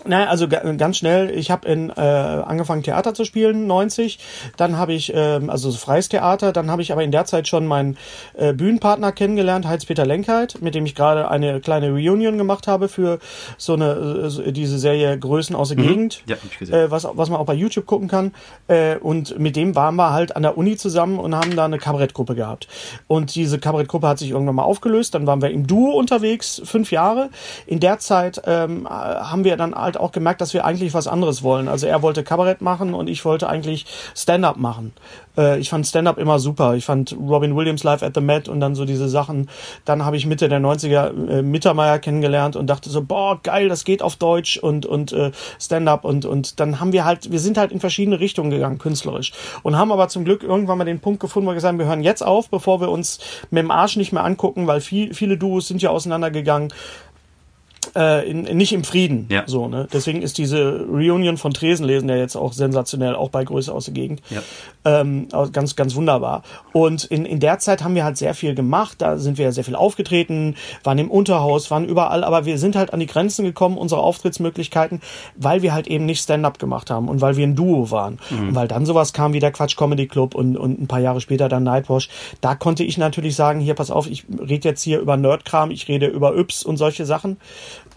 [0.06, 4.18] Naja, also ganz schnell, ich habe in äh, angefangen Theater zu spielen, 90,
[4.56, 7.66] dann habe ich, äh, also freies Theater, dann habe ich aber in der Zeit schon
[7.66, 7.96] meinen
[8.34, 13.18] äh, Bühnenpartner kennengelernt, Heinz-Peter Lenkheit, mit dem ich gerade eine kleine Reunion gemacht habe für
[13.56, 15.88] so eine, äh, diese Serie Größen aus der mhm.
[15.88, 16.74] Gegend, ja, hab ich gesehen.
[16.74, 18.32] Äh, was, was man auch bei YouTube gucken kann.
[18.68, 21.78] Äh, und mit dem waren wir halt an der Uni zusammen und haben da eine
[21.78, 22.68] Kabarettgruppe gehabt.
[23.06, 26.92] Und diese Kabarettgruppe hat sich irgendwann mal aufgelöst, dann waren wir im Duo unterwegs, fünf
[26.92, 27.30] Jahre,
[27.66, 31.42] in der Zeit ähm, haben wir dann halt auch gemerkt, dass wir eigentlich was anderes
[31.42, 31.68] wollen.
[31.68, 34.92] Also er wollte Kabarett machen und ich wollte eigentlich Stand-up machen.
[35.36, 36.74] Äh, ich fand Stand-up immer super.
[36.74, 39.48] Ich fand Robin Williams live at the Met und dann so diese Sachen.
[39.84, 43.84] Dann habe ich Mitte der 90er äh, Mittermeier kennengelernt und dachte so, boah, geil, das
[43.84, 47.58] geht auf Deutsch und, und äh, Stand-up und, und dann haben wir halt, wir sind
[47.58, 49.32] halt in verschiedene Richtungen gegangen, künstlerisch.
[49.62, 51.86] Und haben aber zum Glück irgendwann mal den Punkt gefunden, wo wir gesagt haben, wir
[51.86, 53.18] hören jetzt auf, bevor wir uns
[53.50, 56.72] mit dem Arsch nicht mehr angucken, weil viel, viele Duos sind ja auseinandergegangen
[57.96, 59.26] äh, in, nicht im Frieden.
[59.30, 59.44] Ja.
[59.46, 59.88] So, ne?
[59.92, 63.94] Deswegen ist diese Reunion von Tresenlesen ja jetzt auch sensationell, auch bei Größe aus der
[63.94, 64.20] Gegend.
[64.30, 64.42] Ja.
[64.84, 66.42] Ähm, ganz, ganz wunderbar.
[66.72, 68.96] Und in, in der Zeit haben wir halt sehr viel gemacht.
[68.98, 72.92] Da sind wir sehr viel aufgetreten, waren im Unterhaus, waren überall, aber wir sind halt
[72.92, 75.00] an die Grenzen gekommen, unsere Auftrittsmöglichkeiten,
[75.36, 78.18] weil wir halt eben nicht Stand-up gemacht haben und weil wir ein Duo waren.
[78.30, 78.48] Mhm.
[78.48, 81.20] Und weil dann sowas kam wie der Quatsch Comedy Club und, und ein paar Jahre
[81.20, 82.08] später dann Nightwash.
[82.40, 85.88] Da konnte ich natürlich sagen, hier pass auf, ich rede jetzt hier über Nerdkram, ich
[85.88, 87.38] rede über Yps und solche Sachen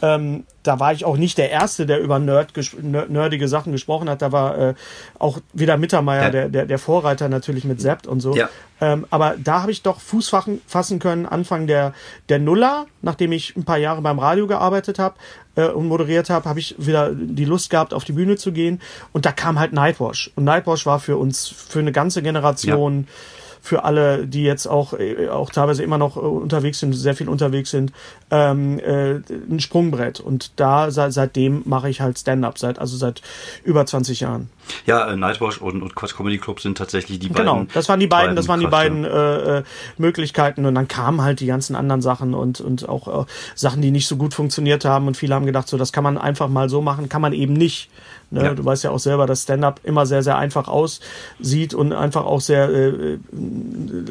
[0.01, 4.21] Ähm, da war ich auch nicht der Erste, der über Nerd, nerdige Sachen gesprochen hat.
[4.21, 4.73] Da war äh,
[5.17, 6.29] auch wieder Mittermeier, ja.
[6.29, 8.35] der, der, der Vorreiter natürlich mit Sept und so.
[8.35, 8.49] Ja.
[8.81, 10.29] Ähm, aber da habe ich doch Fuß
[10.67, 11.93] fassen können, Anfang der,
[12.29, 15.15] der Nuller, nachdem ich ein paar Jahre beim Radio gearbeitet habe
[15.55, 18.81] äh, und moderiert habe, habe ich wieder die Lust gehabt, auf die Bühne zu gehen.
[19.11, 20.31] Und da kam halt Nightwash.
[20.35, 23.05] Und Nightwash war für uns, für eine ganze Generation.
[23.07, 23.13] Ja
[23.61, 27.29] für alle, die jetzt auch, äh, auch teilweise immer noch äh, unterwegs sind, sehr viel
[27.29, 27.91] unterwegs sind,
[28.31, 30.19] ähm, äh, ein Sprungbrett.
[30.19, 33.21] Und da seit, seitdem mache ich halt Stand-up, seit, also seit
[33.63, 34.49] über 20 Jahren.
[34.85, 37.67] Ja, äh, Nightwash und, und Quatsch Comedy Club sind tatsächlich die genau, beiden.
[37.67, 39.63] Genau, das waren die beiden, das waren die beiden äh, äh,
[39.97, 43.91] Möglichkeiten und dann kamen halt die ganzen anderen Sachen und und auch äh, Sachen, die
[43.91, 46.69] nicht so gut funktioniert haben und viele haben gedacht, so das kann man einfach mal
[46.69, 47.89] so machen, kann man eben nicht.
[48.31, 48.43] Ne?
[48.43, 48.53] Ja.
[48.53, 52.41] Du weißt ja auch selber, dass Stand-up immer sehr sehr einfach aussieht und einfach auch
[52.41, 53.19] sehr äh, äh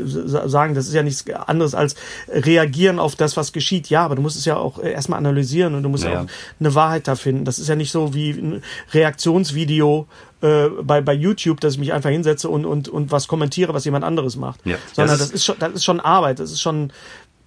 [0.04, 1.94] sagen, das ist ja nichts anderes als
[2.28, 3.90] reagieren auf das, was geschieht.
[3.90, 6.26] Ja, aber du musst es ja auch erstmal analysieren und du musst ja, ja auch
[6.58, 7.44] eine Wahrheit da finden.
[7.44, 10.06] Das ist ja nicht so wie ein Reaktionsvideo
[10.40, 13.84] äh, bei, bei YouTube, dass ich mich einfach hinsetze und, und, und was kommentiere, was
[13.84, 14.64] jemand anderes macht.
[14.64, 14.76] Ja.
[14.92, 16.92] Sondern das ist, das ist schon, das ist schon Arbeit, das ist schon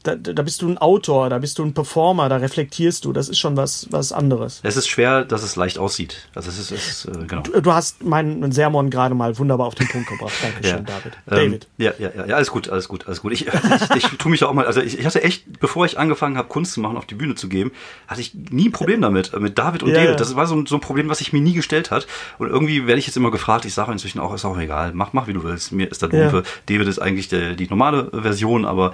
[0.03, 3.13] da, da bist du ein Autor, da bist du ein Performer, da reflektierst du.
[3.13, 4.59] Das ist schon was, was anderes.
[4.63, 6.27] Es ist schwer, dass es leicht aussieht.
[6.33, 7.43] Also es ist, es ist äh, genau.
[7.43, 10.33] Du, du, hast meinen Sermon gerade mal wunderbar auf den Punkt gebracht.
[10.41, 10.83] Dankeschön, ja.
[10.83, 11.13] David.
[11.29, 11.67] Ähm, David.
[11.77, 13.31] Ja, ja, ja, ja, alles gut, alles gut, alles gut.
[13.33, 13.47] Ich,
[13.95, 16.37] ich, ich tue mich da auch mal, also ich, ich hatte echt, bevor ich angefangen
[16.37, 17.71] habe, Kunst zu machen, auf die Bühne zu geben,
[18.07, 20.19] hatte ich nie ein Problem damit, mit David und ja, David.
[20.19, 22.07] Das war so ein, so ein Problem, was sich mir nie gestellt hat.
[22.39, 25.13] Und irgendwie werde ich jetzt immer gefragt, ich sage inzwischen auch, ist auch egal, mach,
[25.13, 25.71] mach wie du willst.
[25.71, 26.41] Mir ist das ja.
[26.65, 28.93] David ist eigentlich der, die normale Version, aber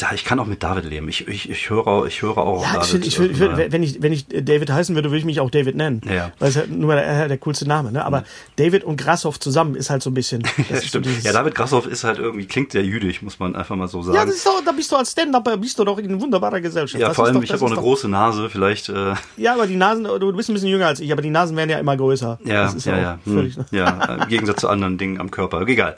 [0.00, 1.08] ja, ich kann auch mit David leben.
[1.08, 2.62] Ich, ich, ich höre, ich höre auch.
[2.62, 5.18] Ja, David, ich, will, ich, ich will, wenn ich wenn ich David heißen würde, würde
[5.18, 6.00] ich mich auch David nennen.
[6.08, 6.32] Ja.
[6.38, 7.92] Weil es halt nur der, der coolste Name.
[7.92, 8.04] Ne?
[8.04, 8.24] Aber ja.
[8.56, 10.42] David und Grashoff zusammen ist halt so ein bisschen.
[10.70, 11.06] ja, stimmt.
[11.22, 14.16] ja, David Grashoff ist halt irgendwie klingt sehr jüdisch, muss man einfach mal so sagen.
[14.16, 17.00] Ja, das ist doch, da bist du als Stand-Upper, bist du doch in wunderbarer Gesellschaft.
[17.00, 18.88] Ja, das vor allem, doch, ich habe auch eine große Nase, vielleicht.
[18.88, 21.56] Äh ja, aber die Nasen, du bist ein bisschen jünger als ich, aber die Nasen
[21.56, 22.38] werden ja immer größer.
[22.44, 23.18] Ja, ja, ja.
[23.24, 23.52] Hm.
[23.70, 25.66] ja, im Gegensatz zu anderen Dingen am Körper.
[25.66, 25.96] Egal.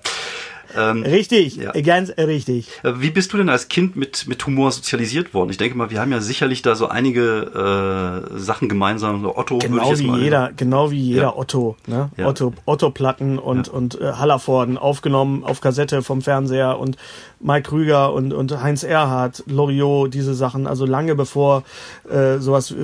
[0.76, 1.72] Ähm, richtig, ja.
[1.72, 2.68] ganz richtig.
[2.82, 5.50] Äh, wie bist du denn als Kind mit, mit Humor sozialisiert worden?
[5.50, 9.22] Ich denke mal, wir haben ja sicherlich da so einige äh, Sachen gemeinsam.
[9.22, 11.36] So Otto, genau wie jeder, genau wie jeder ja.
[11.36, 12.10] Otto, ne?
[12.16, 12.26] Ja.
[12.26, 16.96] Otto, Otto Platten und und äh, Hallervorden aufgenommen auf Kassette vom Fernseher und
[17.38, 21.64] Mike Krüger und, und Heinz Erhardt, Loriot, diese Sachen, also lange bevor
[22.08, 22.76] äh, sowas, äh,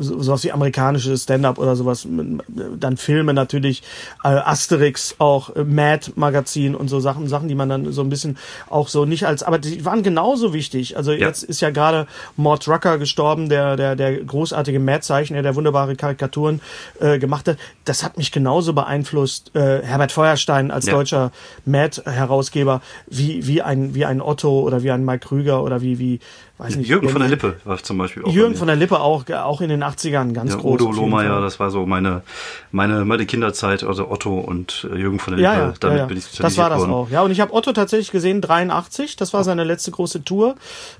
[0.00, 3.82] sowas wie amerikanische Stand-up oder sowas, dann Filme natürlich,
[4.22, 8.08] äh, Asterix auch, äh, Mad Magazin und so Sachen, Sachen, die man dann so ein
[8.08, 8.36] bisschen
[8.68, 10.96] auch so nicht als, aber die waren genauso wichtig.
[10.96, 11.26] Also ja.
[11.26, 16.60] jetzt ist ja gerade Mort Rucker gestorben, der, der, der großartige Mad-Zeichner, der wunderbare Karikaturen
[17.00, 17.56] äh, gemacht hat.
[17.84, 20.92] Das hat mich genauso beeinflusst, äh, Herbert Feuerstein als ja.
[20.92, 21.32] deutscher
[21.64, 26.20] Mad-Herausgeber, wie, wie ein wie ein Otto oder wie ein Mike Krüger oder wie, wie,
[26.58, 26.88] weiß nicht.
[26.88, 28.32] Jürgen von der Lippe war zum Beispiel auch.
[28.32, 30.80] Jürgen von der Lippe auch, auch in den 80ern ganz ja, groß.
[30.80, 32.22] Udo Lohmeier, das war so meine,
[32.70, 35.60] meine, meine Kinderzeit, also Otto und äh, Jürgen von der Lippe.
[35.60, 36.92] Ja, ja, damit ja, bin ich Das war das worden.
[36.92, 37.10] auch.
[37.10, 40.54] Ja, und ich habe Otto tatsächlich gesehen, 83, das war seine letzte große Tour,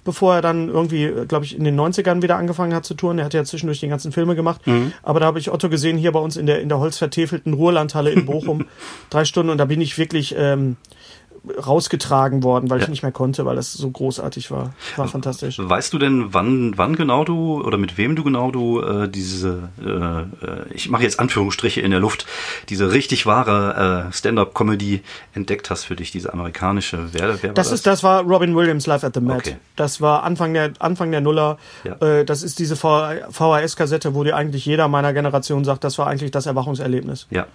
[0.04, 3.18] bevor er dann irgendwie, glaube ich, in den 90ern wieder angefangen hat zu touren.
[3.18, 4.66] Er hat ja zwischendurch die ganzen Filme gemacht.
[4.66, 4.92] Mhm.
[5.02, 8.10] Aber da habe ich Otto gesehen, hier bei uns in der, in der holzvertäfelten Ruhrlandhalle
[8.10, 8.66] in Bochum.
[9.10, 10.76] drei Stunden und da bin ich wirklich, ähm,
[11.66, 12.84] rausgetragen worden, weil ja.
[12.84, 14.72] ich nicht mehr konnte, weil das so großartig war.
[14.96, 15.58] War fantastisch.
[15.58, 19.68] Weißt du denn, wann, wann genau du oder mit wem du genau du äh, diese,
[19.80, 22.26] äh, äh ich mache jetzt Anführungsstriche in der Luft,
[22.68, 25.02] diese richtig wahre äh, Stand-up-Comedy
[25.34, 27.08] entdeckt hast für dich, diese amerikanische.
[27.12, 27.78] Wer, wer das, das?
[27.78, 29.36] Ist, das war Robin Williams Live at the Met.
[29.36, 29.56] Okay.
[29.76, 31.58] Das war Anfang der Anfang der Nuller.
[31.84, 31.94] Ja.
[32.06, 36.30] Äh, das ist diese VHS-Kassette, wo dir eigentlich jeder meiner Generation sagt, das war eigentlich
[36.30, 37.26] das Erwachungserlebnis.
[37.30, 37.46] Ja.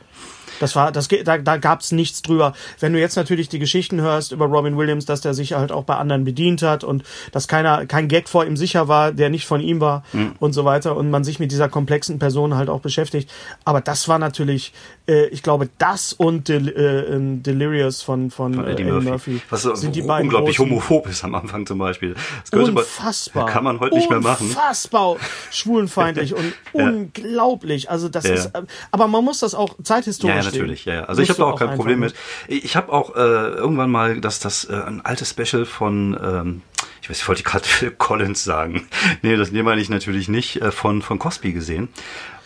[0.61, 2.53] Das war, das da, da gab es nichts drüber.
[2.79, 5.83] Wenn du jetzt natürlich die Geschichten hörst über Robin Williams, dass der sich halt auch
[5.83, 9.45] bei anderen bedient hat und dass keiner, kein Gag vor ihm sicher war, der nicht
[9.45, 10.33] von ihm war mhm.
[10.39, 13.29] und so weiter und man sich mit dieser komplexen Person halt auch beschäftigt.
[13.65, 14.73] Aber das war natürlich,
[15.07, 19.09] äh, ich glaube, das und Del, äh, ähm, Delirious von, von, von Eddie, äh, Murphy.
[19.09, 19.41] Murphy.
[19.49, 20.71] Was sind die beiden unglaublich großen.
[20.71, 22.15] homophob ist am Anfang zum Beispiel.
[22.49, 23.43] Das Unfassbar.
[23.43, 24.47] Man, kann man heute nicht mehr machen.
[24.47, 25.17] Unfassbar
[25.51, 26.89] schwulenfeindlich und ja.
[26.89, 27.89] unglaublich.
[27.89, 28.33] Also das ja.
[28.33, 31.03] ist, äh, aber man muss das auch zeithistorisch natürlich, ja, ja.
[31.05, 32.13] Also ich habe da auch kein Problem mit.
[32.47, 36.61] Ich habe auch äh, irgendwann mal das, das äh, ein altes Special von, ähm,
[37.01, 38.87] ich weiß, ich wollte gerade Phil Collins sagen.
[39.21, 41.89] nee, das meine ich natürlich nicht, äh, von, von Cosby gesehen.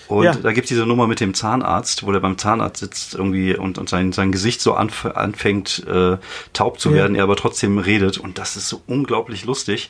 [0.07, 0.35] Und ja.
[0.35, 3.89] da gibt's diese Nummer mit dem Zahnarzt, wo der beim Zahnarzt sitzt irgendwie und, und
[3.89, 6.17] sein, sein Gesicht so anf anfängt äh,
[6.53, 6.97] taub zu ja.
[6.97, 8.17] werden, er aber trotzdem redet.
[8.17, 9.89] Und das ist so unglaublich lustig.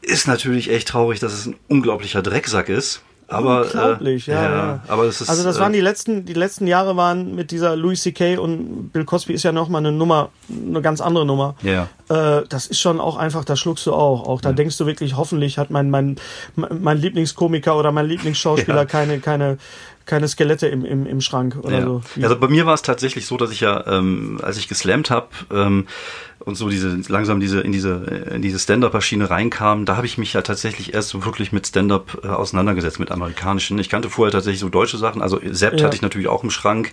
[0.00, 3.02] Ist natürlich echt traurig, dass es ein unglaublicher Drecksack ist.
[3.28, 4.80] Aber, Unglaublich, äh, ja, ja, ja.
[4.88, 7.76] Aber es ist, also das waren äh, die letzten, die letzten Jahre waren mit dieser
[7.76, 8.36] Louis C.K.
[8.38, 11.54] und Bill Cosby ist ja noch mal eine Nummer, eine ganz andere Nummer.
[11.62, 11.88] Ja.
[12.08, 14.28] Äh, das ist schon auch einfach, da schluckst du auch.
[14.28, 14.54] Auch da ja.
[14.54, 16.16] denkst du wirklich, hoffentlich hat mein, mein,
[16.56, 18.84] mein Lieblingskomiker oder mein Lieblingsschauspieler ja.
[18.84, 19.58] keine, keine,
[20.04, 21.84] keine Skelette im, im, im Schrank oder ja.
[21.84, 22.02] so.
[22.20, 25.28] Also bei mir war es tatsächlich so, dass ich ja, ähm, als ich geslammt habe,
[25.50, 25.86] ähm,
[26.44, 27.94] und so diese langsam diese in diese
[28.34, 32.20] in diese Stand-up-Maschine reinkam, da habe ich mich ja tatsächlich erst so wirklich mit Stand-up
[32.24, 33.78] äh, auseinandergesetzt mit amerikanischen.
[33.78, 35.86] Ich kannte vorher tatsächlich so deutsche Sachen, also Sept ja.
[35.86, 36.92] hatte ich natürlich auch im Schrank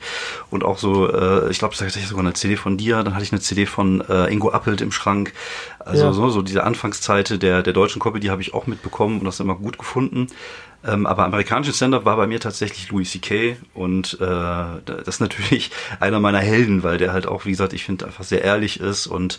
[0.50, 3.14] und auch so, äh, ich glaube, da hatte ich sogar eine CD von dir, dann
[3.14, 5.34] hatte ich eine CD von äh, Ingo Appelt im Schrank.
[5.80, 6.14] Also ja.
[6.14, 9.56] so, so diese Anfangszeit der der deutschen Comedy habe ich auch mitbekommen und das immer
[9.56, 10.28] gut gefunden.
[10.88, 13.58] Ähm, aber amerikanisches Stand-up war bei mir tatsächlich Louis C.K.
[13.74, 17.84] und äh, das ist natürlich einer meiner Helden, weil der halt auch, wie gesagt, ich
[17.84, 19.39] finde, einfach sehr ehrlich ist und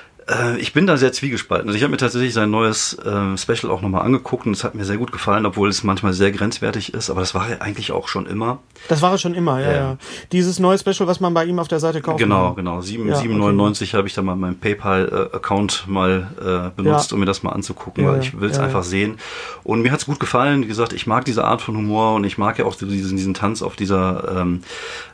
[0.29, 1.67] äh, ich bin da sehr zwiegespalten.
[1.67, 4.75] Also ich habe mir tatsächlich sein neues äh, Special auch nochmal angeguckt und es hat
[4.75, 7.91] mir sehr gut gefallen, obwohl es manchmal sehr grenzwertig ist, aber das war er eigentlich
[7.91, 8.59] auch schon immer.
[8.87, 9.77] Das war er schon immer, ja, ja.
[9.77, 9.97] ja.
[10.31, 12.19] Dieses neue Special, was man bei ihm auf der Seite kauft.
[12.19, 12.57] Genau, kann.
[12.57, 12.79] genau.
[12.79, 13.97] 7,99 ja, okay.
[13.97, 17.15] habe ich da mal meinen PayPal-Account mal äh, benutzt, ja.
[17.15, 19.17] um mir das mal anzugucken, weil ich will es einfach sehen.
[19.63, 20.63] Und mir hat es gut gefallen.
[20.63, 23.33] Wie gesagt, ich mag diese Art von Humor und ich mag ja auch diesen, diesen
[23.33, 24.61] Tanz auf dieser, ähm,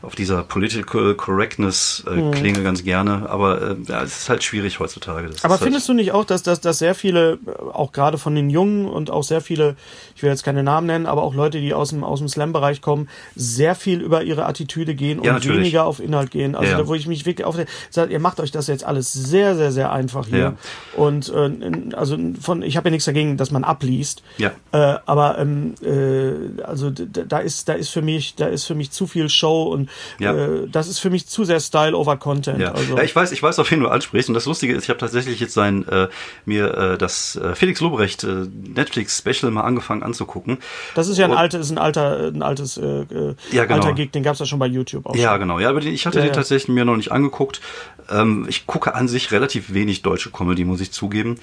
[0.01, 2.63] auf dieser Political Correctness-Klinge äh, mhm.
[2.63, 3.29] ganz gerne.
[3.29, 5.29] Aber äh, ja, es ist halt schwierig heutzutage heutzutage.
[5.29, 7.39] Das Aber halt findest halt du nicht auch, dass, dass, dass sehr viele,
[7.73, 9.75] auch gerade von den Jungen und auch sehr viele,
[10.15, 12.81] ich will jetzt keine Namen nennen, aber auch Leute, die aus dem, aus dem Slam-Bereich
[12.81, 16.55] kommen, sehr viel über ihre Attitüde gehen und ja, weniger auf Inhalt gehen.
[16.55, 16.77] Also ja.
[16.77, 17.55] da, wo ich mich wirklich auf
[17.89, 20.38] sage, ihr macht euch das jetzt alles sehr, sehr, sehr einfach hier.
[20.38, 20.53] Ja.
[20.95, 24.23] Und äh, also von, ich habe ja nichts dagegen, dass man abliest.
[24.38, 24.51] Ja.
[24.71, 28.91] Äh, aber ähm, äh, also da ist, da ist für mich, da ist für mich
[28.91, 32.60] zu viel Show und äh, das ist für mich zu sehr Style over Content.
[32.60, 32.71] Ja.
[32.71, 32.97] Also.
[32.97, 34.29] ja, ich weiß, ich weiß, auf wen du ansprichst.
[34.29, 36.08] Und das Lustige ist, ich habe tatsächlich jetzt sein äh,
[36.45, 40.60] mir äh, das äh, Felix Lobrecht äh, Netflix Special mal angefangen anzugucken.
[40.95, 43.82] Das ist ja ein altes, ein alter, ein altes äh, äh, ja, genau.
[43.82, 45.15] alter Gig, den gab's ja schon bei YouTube auch.
[45.15, 45.41] Ja, schon.
[45.41, 45.60] genau.
[45.60, 46.36] Ja, aber ich hatte ja, den ja.
[46.36, 47.60] tatsächlich mir noch nicht angeguckt.
[48.10, 51.38] Ähm, ich gucke an sich relativ wenig deutsche Comedy, muss ich zugeben.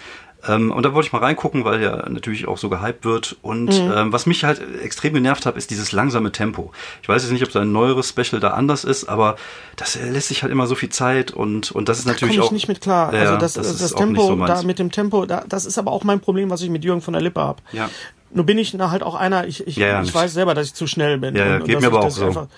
[0.46, 3.36] Ähm, und da wollte ich mal reingucken, weil ja natürlich auch so gehypt wird.
[3.42, 3.92] Und mhm.
[3.94, 6.72] ähm, was mich halt extrem genervt hat, ist dieses langsame Tempo.
[7.02, 9.36] Ich weiß jetzt nicht, ob sein neueres Special da anders ist, aber
[9.76, 12.46] das lässt sich halt immer so viel Zeit und und das ist da natürlich auch.
[12.46, 13.12] ich nicht mit klar.
[13.14, 15.92] Ja, also das, das, das Tempo so da mit dem Tempo, da, das ist aber
[15.92, 17.62] auch mein Problem, was ich mit Jürgen von der Lippe habe.
[17.72, 17.90] Ja.
[18.34, 20.88] Nur bin ich halt auch einer, ich, ich, ja, ich weiß selber, dass ich zu
[20.88, 21.36] schnell bin.
[21.36, 22.26] Ja, ja geht mir aber auch so.
[22.26, 22.48] Einfach,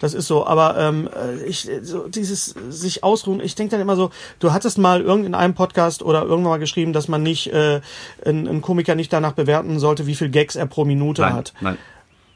[0.00, 0.46] das ist so.
[0.46, 1.08] Aber ähm,
[1.46, 5.34] ich, so dieses sich ausruhen, ich denke dann immer so, du hattest mal irgend in
[5.34, 7.80] einem Podcast oder irgendwann mal geschrieben, dass man nicht äh,
[8.24, 11.52] einen Komiker nicht danach bewerten sollte, wie viel Gags er pro Minute nein, hat.
[11.60, 11.76] Nein.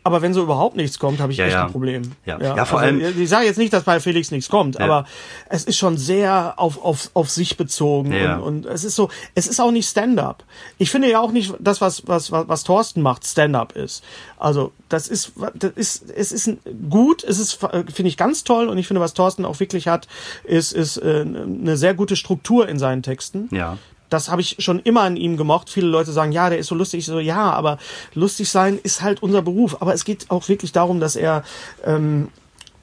[0.03, 1.67] Aber wenn so überhaupt nichts kommt, habe ich ja, echt ja.
[1.67, 2.03] ein Problem.
[2.25, 3.21] Ja, ja, ja vor also, allem.
[3.21, 5.05] Ich sage jetzt nicht, dass bei Felix nichts kommt, aber
[5.49, 8.37] es ist schon sehr auf, auf, auf sich bezogen ja.
[8.37, 10.45] und, und es ist so, es ist auch nicht Stand-up.
[10.79, 14.03] Ich finde ja auch nicht, das, was, was, was, was Thorsten macht, Stand-up ist.
[14.39, 16.51] Also, das ist, das ist, es ist
[16.89, 20.09] gut, es ist, finde ich, ganz toll und ich finde, was Thorsten auch wirklich hat,
[20.45, 23.49] ist, ist äh, eine sehr gute Struktur in seinen Texten.
[23.51, 23.77] Ja
[24.11, 25.71] das habe ich schon immer an ihm gemocht.
[25.71, 26.99] Viele Leute sagen, ja, der ist so lustig.
[26.99, 27.79] Ich so, ja, aber
[28.15, 29.81] lustig sein ist halt unser Beruf.
[29.81, 31.45] Aber es geht auch wirklich darum, dass er
[31.85, 32.29] ähm,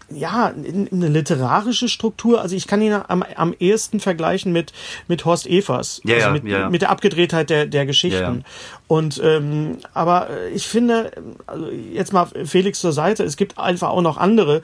[0.10, 2.42] ja, eine literarische Struktur.
[2.42, 4.72] Also ich kann ihn am, am ehesten vergleichen mit,
[5.08, 6.02] mit Horst Evers.
[6.06, 6.70] Ja, also mit, ja.
[6.70, 8.20] mit der Abgedrehtheit der, der Geschichten.
[8.20, 8.44] Ja, ja.
[8.88, 11.12] Und ähm, aber ich finde,
[11.46, 14.62] also jetzt mal Felix zur Seite, es gibt einfach auch noch andere,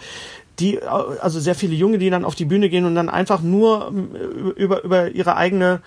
[0.60, 3.92] die, also sehr viele Junge, die dann auf die Bühne gehen und dann einfach nur
[4.56, 5.82] über, über ihre eigene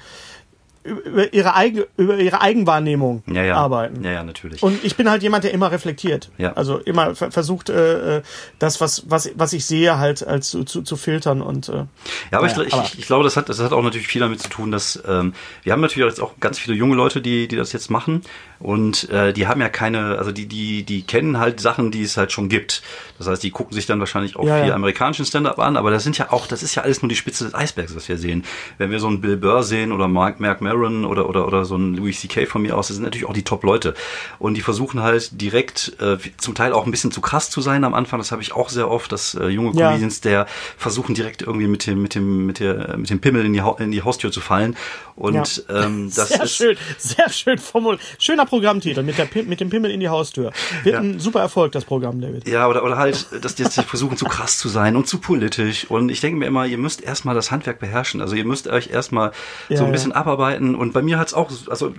[0.87, 3.57] über ihre eigene über ihre Eigenwahrnehmung ja, ja.
[3.57, 4.05] arbeiten.
[4.05, 4.63] Ja, ja, natürlich.
[4.63, 6.31] Und ich bin halt jemand, der immer reflektiert.
[6.39, 6.53] Ja.
[6.53, 8.23] Also immer versucht, äh, äh,
[8.59, 11.85] das, was, was, was ich sehe, halt als zu, zu, zu filtern und äh,
[12.31, 14.41] Ja, aber, naja, ich, ich, ich glaube, das hat, das hat auch natürlich viel damit
[14.41, 17.57] zu tun, dass ähm, wir haben natürlich jetzt auch ganz viele junge Leute, die, die
[17.57, 18.23] das jetzt machen
[18.59, 22.17] und äh, die haben ja keine, also die, die, die kennen halt Sachen, die es
[22.17, 22.83] halt schon gibt.
[23.19, 24.75] Das heißt, die gucken sich dann wahrscheinlich auch ja, viel ja.
[24.75, 27.45] amerikanischen Stand-up an, aber das sind ja auch, das ist ja alles nur die Spitze
[27.45, 28.45] des Eisbergs, was wir sehen.
[28.79, 31.77] Wenn wir so einen Bill Burr sehen oder Mark, Mark Maron oder, oder, oder so
[31.77, 32.47] ein Louis C.K.
[32.47, 33.95] von mir aus, das sind natürlich auch die Top-Leute.
[34.39, 37.85] Und die versuchen halt direkt, äh, zum Teil auch ein bisschen zu krass zu sein
[37.85, 38.19] am Anfang.
[38.19, 39.89] Das habe ich auch sehr oft, dass äh, junge ja.
[39.89, 43.53] Comedians, der versuchen direkt irgendwie mit dem, mit dem, mit der, mit dem Pimmel in
[43.53, 44.77] die, ha in die Haustür zu fallen.
[45.17, 45.85] Und ja.
[45.85, 48.03] ähm, das sehr ist schön, sehr schön formuliert.
[48.19, 50.53] Schöner Programmtitel mit, der, mit dem Pimmel in die Haustür.
[50.83, 51.01] Wird ja.
[51.01, 52.49] ein super Erfolg, das Programm, David.
[52.49, 55.91] Ja, oder, oder halt, dass die jetzt versuchen, zu krass zu sein und zu politisch.
[55.91, 58.21] Und ich denke mir immer, ihr müsst erstmal das Handwerk beherrschen.
[58.21, 59.33] Also ihr müsst euch erstmal
[59.69, 60.66] ja, so ein bisschen abarbeiten.
[60.75, 61.95] Und bei mir hat's auch, also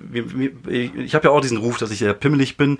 [0.68, 2.78] ich habe ja auch diesen Ruf, dass ich sehr pimmelig bin.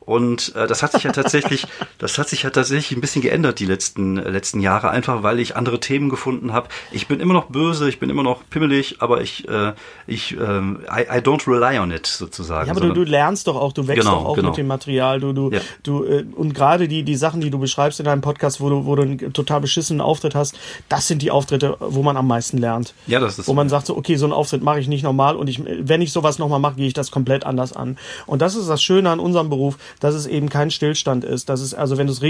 [0.00, 1.66] Und äh, das hat sich ja tatsächlich,
[1.98, 5.38] das hat sich ja tatsächlich ein bisschen geändert die letzten äh, letzten Jahre, einfach weil
[5.38, 6.68] ich andere Themen gefunden habe.
[6.90, 9.74] Ich bin immer noch böse, ich bin immer noch pimmelig, aber ich äh,
[10.06, 12.66] ich äh, I, I don't rely on it sozusagen.
[12.66, 14.48] Ja, aber du, du lernst doch auch, du wächst genau, doch auch genau.
[14.48, 15.20] mit dem Material.
[15.20, 15.60] Du du ja.
[15.82, 18.86] du äh, und gerade die die Sachen, die du beschreibst in deinem Podcast, wo du
[18.86, 20.58] wo du einen total beschissenen Auftritt hast,
[20.88, 22.94] das sind die Auftritte, wo man am meisten lernt.
[23.06, 23.48] Ja, das ist.
[23.48, 26.00] Wo man sagt so, okay, so einen Auftritt mache ich nicht normal und ich wenn
[26.00, 27.98] ich sowas nochmal mache, gehe ich das komplett anders an.
[28.26, 31.48] Und das ist das Schöne an unserem Beruf, dass es eben kein Stillstand ist.
[31.48, 32.20] Das ist also, wenn du es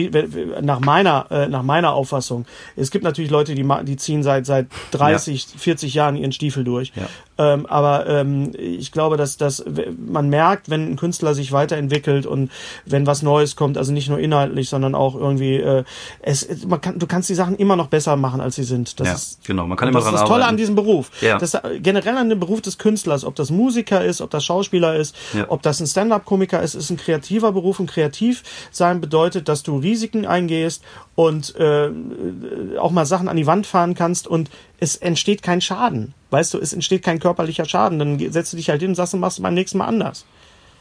[0.63, 2.47] nach meiner äh, nach meiner Auffassung,
[2.77, 5.59] es gibt natürlich Leute, die die ziehen seit seit 30, ja.
[5.59, 6.93] 40 Jahren ihren Stiefel durch.
[6.97, 7.07] Ja.
[7.41, 9.65] Ähm, aber ähm, ich glaube, dass, dass
[9.97, 12.51] man merkt, wenn ein Künstler sich weiterentwickelt und
[12.85, 15.85] wenn was Neues kommt, also nicht nur inhaltlich, sondern auch irgendwie, äh,
[16.21, 19.01] es, man kann, du kannst die Sachen immer noch besser machen, als sie sind.
[19.01, 21.11] Das ja, ist, genau, man kann immer dran Das ist das Tolle an diesem Beruf.
[21.23, 21.39] Ja.
[21.39, 25.17] Das generell an dem Beruf des Künstlers, ob das Musiker ist, ob das Schauspieler ist,
[25.33, 25.47] ja.
[25.49, 29.79] ob das ein Stand-up-Komiker ist, ist ein kreativer Beruf und kreativ sein bedeutet, dass du
[29.79, 30.83] Risiken eingehst
[31.15, 31.91] und äh,
[32.79, 36.15] auch mal Sachen an die Wand fahren kannst und es entsteht kein Schaden.
[36.31, 37.99] Weißt du, es entsteht kein körperlicher Schaden.
[37.99, 40.25] Dann setzt du dich halt hin und sagst, machst du beim nächsten Mal anders.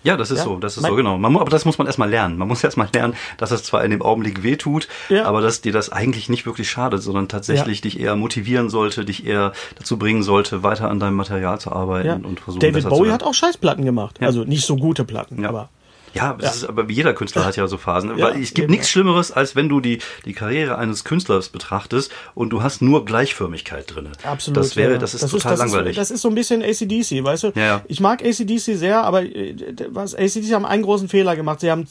[0.04, 0.44] Ja, das ist ja?
[0.46, 1.18] so, das ist mein so, genau.
[1.18, 2.38] Man, aber das muss man erstmal lernen.
[2.38, 5.26] Man muss erstmal lernen, dass es zwar in dem Augenblick wehtut, ja.
[5.26, 7.82] aber dass dir das eigentlich nicht wirklich schadet, sondern tatsächlich ja.
[7.82, 12.26] dich eher motivieren sollte, dich eher dazu bringen sollte, weiter an deinem Material zu arbeiten
[12.26, 12.62] und versuchen.
[12.62, 14.20] David Bowie hat auch Scheißplatten gemacht.
[14.22, 15.70] Also nicht so gute Platten, aber.
[16.14, 16.50] Ja, ja.
[16.50, 18.18] Ist, aber jeder Künstler hat ja so Phasen.
[18.18, 22.12] Ja, weil es gibt nichts Schlimmeres, als wenn du die, die Karriere eines Künstlers betrachtest
[22.36, 24.10] und du hast nur Gleichförmigkeit drin.
[24.24, 24.58] Absolut.
[24.58, 25.92] Das wäre, das ist das total ist, das langweilig.
[25.92, 27.52] Ist, das ist so ein bisschen ACDC, weißt du?
[27.56, 27.82] Ja.
[27.88, 29.56] Ich mag ACDC sehr, aber äh,
[29.90, 31.60] was ACDC haben einen großen Fehler gemacht.
[31.60, 31.88] Sie haben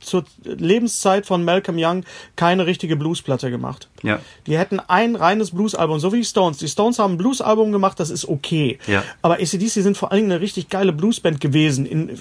[0.00, 2.04] zur Lebenszeit von Malcolm Young
[2.36, 3.88] keine richtige Bluesplatte gemacht.
[4.02, 4.20] Ja.
[4.46, 6.58] Die hätten ein reines Bluesalbum, so wie die Stones.
[6.58, 8.78] Die Stones haben ein Bluesalbum gemacht, das ist okay.
[8.86, 9.02] Ja.
[9.22, 12.18] Aber ACDC sind vor allen Dingen eine richtig geile Bluesband gewesen in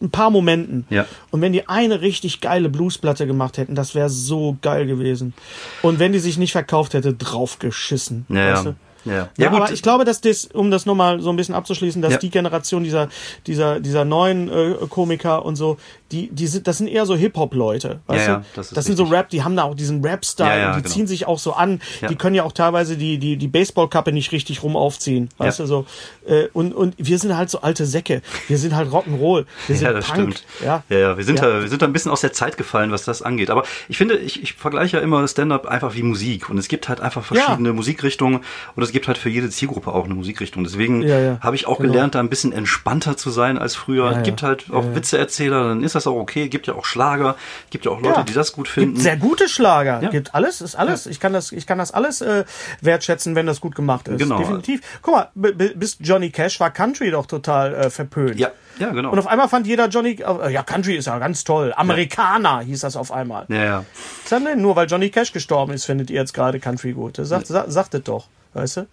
[0.00, 0.86] ein paar Momenten.
[0.90, 1.06] Ja.
[1.30, 5.34] Und wenn die eine richtig geile Bluesplatte gemacht hätten, das wäre so geil gewesen.
[5.82, 8.26] Und wenn die sich nicht verkauft hätte, draufgeschissen.
[8.28, 8.74] Ja, weißt du?
[9.04, 12.02] Ja, ja, ja aber ich glaube, dass das, um das nochmal so ein bisschen abzuschließen,
[12.02, 12.18] dass ja.
[12.18, 13.08] die Generation dieser,
[13.46, 15.76] dieser, dieser neuen äh, Komiker und so,
[16.12, 18.44] die, die sind, das sind eher so Hip-Hop-Leute, weißt ja, du?
[18.54, 20.94] das, das sind so Rap, die haben da auch diesen Rap-Style, ja, die genau.
[20.94, 24.32] ziehen sich auch so an, die können ja auch teilweise die, die, die Baseballkappe nicht
[24.32, 25.86] richtig rum aufziehen, weißt du, so.
[26.26, 29.86] Äh, und, und wir sind halt so alte Säcke, wir sind halt Rock'n'Roll, wir sind
[29.86, 30.38] ja, das Punk.
[30.38, 30.44] Stimmt.
[30.64, 32.90] Ja, ja, ja, wir sind da, wir sind da ein bisschen aus der Zeit gefallen,
[32.90, 33.50] was das angeht.
[33.50, 36.88] Aber ich finde, ich, ich vergleiche ja immer Stand-Up einfach wie Musik und es gibt
[36.88, 38.40] halt einfach verschiedene Musikrichtungen
[38.76, 40.64] und es gibt halt für jede Zielgruppe auch eine Musikrichtung.
[40.64, 41.04] Deswegen
[41.40, 41.92] habe ich auch genau.
[41.92, 44.10] gelernt, da ein bisschen entspannter zu sein als früher.
[44.10, 46.48] Es gibt halt auch Witzeerzähler, dann ist das auch okay.
[46.48, 47.36] Gibt ja auch Schlager,
[47.70, 48.22] gibt ja auch Leute, ja.
[48.24, 48.94] die das gut finden.
[48.94, 50.02] Gibt sehr gute Schlager.
[50.02, 50.08] Ja.
[50.08, 51.04] Gibt alles, ist alles.
[51.04, 51.10] Ja.
[51.10, 52.44] Ich kann das, ich kann das alles äh,
[52.80, 54.18] wertschätzen, wenn das gut gemacht ist.
[54.18, 54.38] Genau.
[54.38, 54.80] Definitiv.
[55.02, 58.38] Guck mal, bis Johnny Cash war Country doch total äh, verpönt.
[58.38, 58.50] Ja.
[58.78, 59.10] Ja, genau.
[59.10, 61.72] Und auf einmal fand jeder Johnny, äh, ja, Country ist ja ganz toll.
[61.76, 63.46] Amerikaner hieß das auf einmal.
[63.48, 63.84] Ja, ja.
[64.30, 67.18] Denn, nur weil Johnny Cash gestorben ist, findet ihr jetzt gerade Country gut.
[67.20, 67.68] Sagt, ja.
[67.68, 68.86] sagt es doch, weißt du?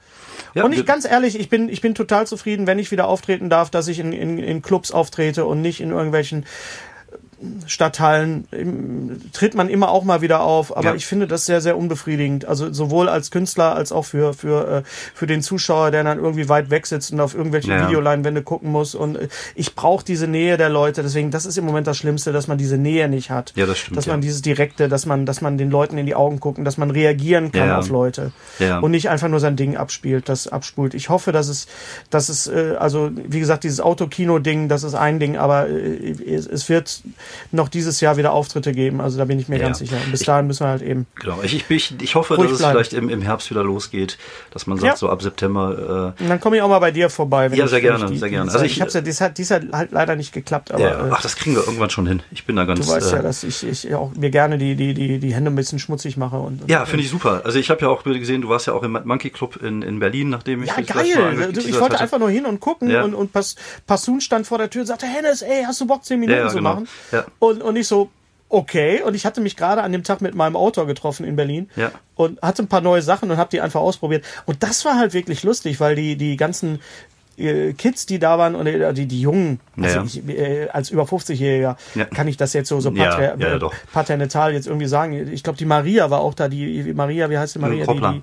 [0.54, 3.50] Ja, und ich ganz ehrlich, ich bin, ich bin total zufrieden, wenn ich wieder auftreten
[3.50, 6.46] darf, dass ich in, in, in Clubs auftrete und nicht in irgendwelchen
[7.68, 8.48] Stadthallen
[9.34, 10.96] tritt man immer auch mal wieder auf, aber ja.
[10.96, 12.46] ich finde das sehr, sehr unbefriedigend.
[12.46, 14.82] Also sowohl als Künstler als auch für, für, äh,
[15.14, 17.88] für den Zuschauer, der dann irgendwie weit weg sitzt und auf irgendwelche ja.
[17.88, 18.96] Videoleinwände gucken muss.
[18.96, 21.04] Und äh, ich brauche diese Nähe der Leute.
[21.04, 23.52] Deswegen, das ist im Moment das Schlimmste, dass man diese Nähe nicht hat.
[23.56, 23.98] Ja, das stimmt.
[23.98, 24.22] Dass man ja.
[24.22, 27.52] dieses Direkte, dass man, dass man den Leuten in die Augen gucken, dass man reagieren
[27.52, 28.32] kann auf Leute.
[28.60, 28.80] Ja.
[28.80, 30.94] Und nicht einfach nur sein Ding abspielt, das abspult.
[30.94, 31.68] Ich hoffe, dass es,
[32.10, 36.70] dass es, äh, also wie gesagt, dieses Autokino-Ding, das ist ein Ding, aber es, es
[36.70, 37.02] wird
[37.52, 39.02] noch dieses Jahr wieder Auftritte geben.
[39.02, 39.64] Also da bin ich mir ja.
[39.64, 39.98] ganz sicher.
[40.04, 41.08] Und bis dahin müssen wir halt eben.
[41.16, 41.42] Genau.
[41.44, 42.74] Ich, ich, ich hoffe, dass es bleiben.
[42.74, 44.18] vielleicht im, im Herbst wieder losgeht,
[44.52, 44.98] dass man sagt, ja.
[44.98, 46.14] so ab September.
[46.18, 47.48] Äh, Und dann komme ich auch mal bei dir vorbei.
[47.48, 48.52] ja, sehr gerne, die, sehr gerne.
[48.52, 50.72] Also ich, ich habe ja, dies hat, dies hat halt leider nicht geklappt.
[50.72, 51.08] Aber, ja.
[51.08, 52.22] Äh, Ach, das kriegen wir irgendwann schon hin.
[52.32, 52.86] Ich bin da ganz.
[52.86, 55.52] Du weißt äh, ja, dass ich, ich auch mir gerne die, die, die, die Hände
[55.52, 56.38] ein bisschen schmutzig mache.
[56.38, 57.42] Und, und ja, finde ich super.
[57.44, 60.00] Also ich habe ja auch gesehen, du warst ja auch im Monkey Club in, in
[60.00, 60.70] Berlin, nachdem ich.
[60.70, 61.54] Ja, geil.
[61.58, 62.00] Ich wollte hatte.
[62.02, 63.32] einfach nur hin und gucken und, und
[63.88, 66.58] Passun stand vor der Tür und sagte, Hennes, ey, hast du Bock, zehn Minuten zu
[66.58, 66.74] genau.
[66.74, 66.88] machen?
[67.16, 67.26] Ja.
[67.40, 68.10] Und, und ich so,
[68.50, 69.02] okay.
[69.02, 71.92] Und ich hatte mich gerade an dem Tag mit meinem Autor getroffen in Berlin ja.
[72.16, 74.26] und hatte ein paar neue Sachen und habe die einfach ausprobiert.
[74.46, 76.80] Und das war halt wirklich lustig, weil die, die ganzen
[77.38, 80.06] äh, Kids, die da waren, und äh, die, die Jungen, also ja.
[80.06, 82.06] ich, äh, als über 50-Jähriger, ja.
[82.06, 85.32] kann ich das jetzt so, so pater ja, paternatal jetzt irgendwie sagen.
[85.32, 87.86] Ich glaube, die Maria war auch da, die Maria, wie heißt die Maria?
[87.86, 88.22] Die, die,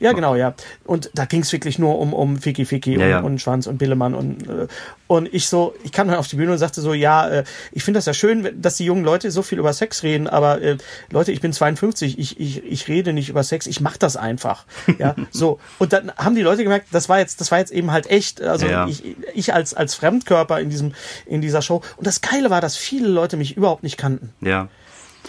[0.00, 0.54] Ja, genau, ja.
[0.84, 3.20] Und da ging es wirklich nur um, um Fiki Fiki Ja, und, ja.
[3.20, 4.66] und Schwanz und Billemann und, äh,
[5.06, 7.84] und ich so, ich kam dann auf die Bühne und sagte so, ja, äh, ich
[7.84, 10.76] finde das ja schön, dass die jungen Leute so viel über Sex reden, aber äh,
[11.10, 14.64] Leute, ich bin 52, ich, ich, ich rede nicht über Sex, ich mach das einfach.
[14.98, 15.60] Ja, so.
[15.78, 18.40] Und dann haben die Leute gemerkt, das war jetzt, das war jetzt eben halt echt,
[18.42, 18.86] also Ja.
[18.88, 19.02] ich,
[19.34, 20.92] ich als, als Fremdkörper in diesem,
[21.26, 21.82] in dieser Show.
[21.96, 24.68] Und das Geile war, dass viele Leute mich überhaupt nicht kannten Ja.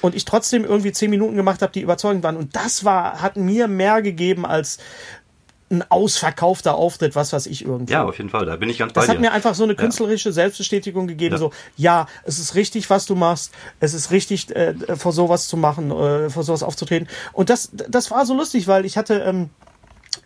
[0.05, 2.37] Und ich trotzdem irgendwie zehn Minuten gemacht habe, die überzeugend waren.
[2.37, 4.77] Und das war, hat mir mehr gegeben als
[5.71, 7.93] ein ausverkaufter Auftritt, was weiß ich irgendwie.
[7.93, 9.13] Ja, auf jeden Fall, da bin ich ganz bei Das dir.
[9.13, 11.39] hat mir einfach so eine künstlerische Selbstbestätigung gegeben, Ja.
[11.39, 15.57] so, ja, es ist richtig, was du machst, es ist richtig, äh, vor sowas zu
[15.57, 17.07] machen, äh, vor sowas aufzutreten.
[17.33, 19.49] Und das, das war so lustig, weil ich hatte, ähm,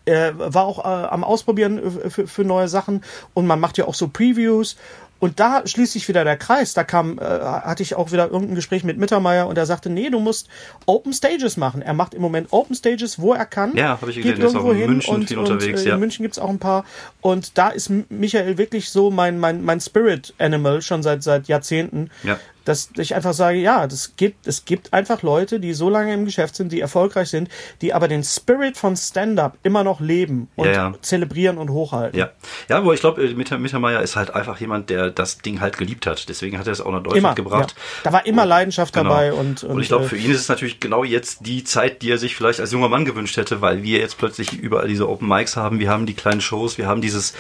[0.04, 3.02] äh, war auch äh, am Ausprobieren äh, für, für neue Sachen
[3.34, 4.76] und man macht ja auch so Previews.
[5.20, 6.74] Und da schließt sich wieder der Kreis.
[6.74, 10.10] Da kam, äh, hatte ich auch wieder irgendein Gespräch mit Mittermeier und er sagte, nee,
[10.10, 10.48] du musst
[10.86, 11.82] Open Stages machen.
[11.82, 13.76] Er macht im Moment Open Stages, wo er kann.
[13.76, 15.94] Ja, habe ich gesehen, ist auch in München und, viel und, unterwegs, äh, ja.
[15.96, 16.86] In München gibt's auch ein paar.
[17.22, 22.10] Und da ist Michael wirklich so mein, mein, mein Spirit Animal schon seit, seit Jahrzehnten.
[22.24, 22.40] Ja.
[22.66, 26.26] Dass ich einfach sage, ja, das gibt, es gibt einfach Leute, die so lange im
[26.26, 27.50] Geschäft sind, die erfolgreich sind,
[27.82, 30.94] die aber den Spirit von Stand-up immer noch leben und Ja, ja.
[31.02, 32.20] zelebrieren und hochhalten.
[32.20, 32.30] Ja,
[32.68, 36.06] ja, aber ich glaube, Mitter, Mittermeier ist halt einfach jemand, der das Ding halt geliebt
[36.06, 36.30] hat.
[36.30, 37.34] Deswegen hat er es auch nach Deutschland Immer.
[37.36, 37.74] gebracht.
[37.76, 37.84] Ja.
[38.04, 39.10] Da war immer Leidenschaft Genau.
[39.10, 42.02] dabei und, Und, ich glaube, äh, für ihn ist es natürlich genau jetzt die Zeit,
[42.02, 45.08] die er sich vielleicht als junger Mann gewünscht hätte, weil wir jetzt plötzlich überall diese
[45.10, 47.34] Open Mics haben, wir haben die kleinen Shows, wir haben dieses,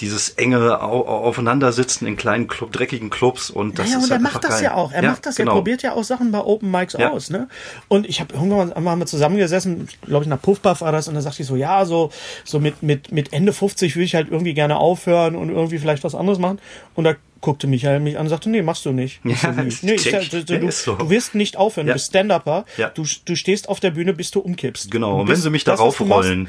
[0.00, 4.10] dieses enge Au Au- Aufeinandersitzen in kleinen Club, dreckigen Clubs und das ja, ist und
[4.10, 4.59] halt einfach das geil.
[4.62, 4.92] Ja auch.
[4.92, 5.56] Er macht das ja, genau.
[5.56, 7.10] probiert ja auch Sachen bei Open Mics Ja.
[7.10, 7.48] aus, ne?
[7.88, 11.22] Und ich habe irgendwann haben wir zusammengesessen, glaube ich, nach Puffpuff war das, und dann
[11.22, 12.10] sagte ich so, ja, so,
[12.44, 16.04] so mit, mit, mit Ende 50 würde ich halt irgendwie gerne aufhören und irgendwie vielleicht
[16.04, 16.58] was anderes machen.
[16.94, 19.20] Und da guckte Michael mich an und sagte, nee, machst du nicht.
[19.24, 20.94] Ich Ja, nee, ist nee, ich, du, du, so.
[20.96, 21.94] du wirst nicht aufhören, Ja.
[21.94, 22.88] du bist Stand-Upper, Ja.
[22.90, 24.90] du, du stehst auf der Bühne, bis du umkippst.
[24.90, 26.48] Genau, Du und wenn sie mich das, darauf du machst, rollen.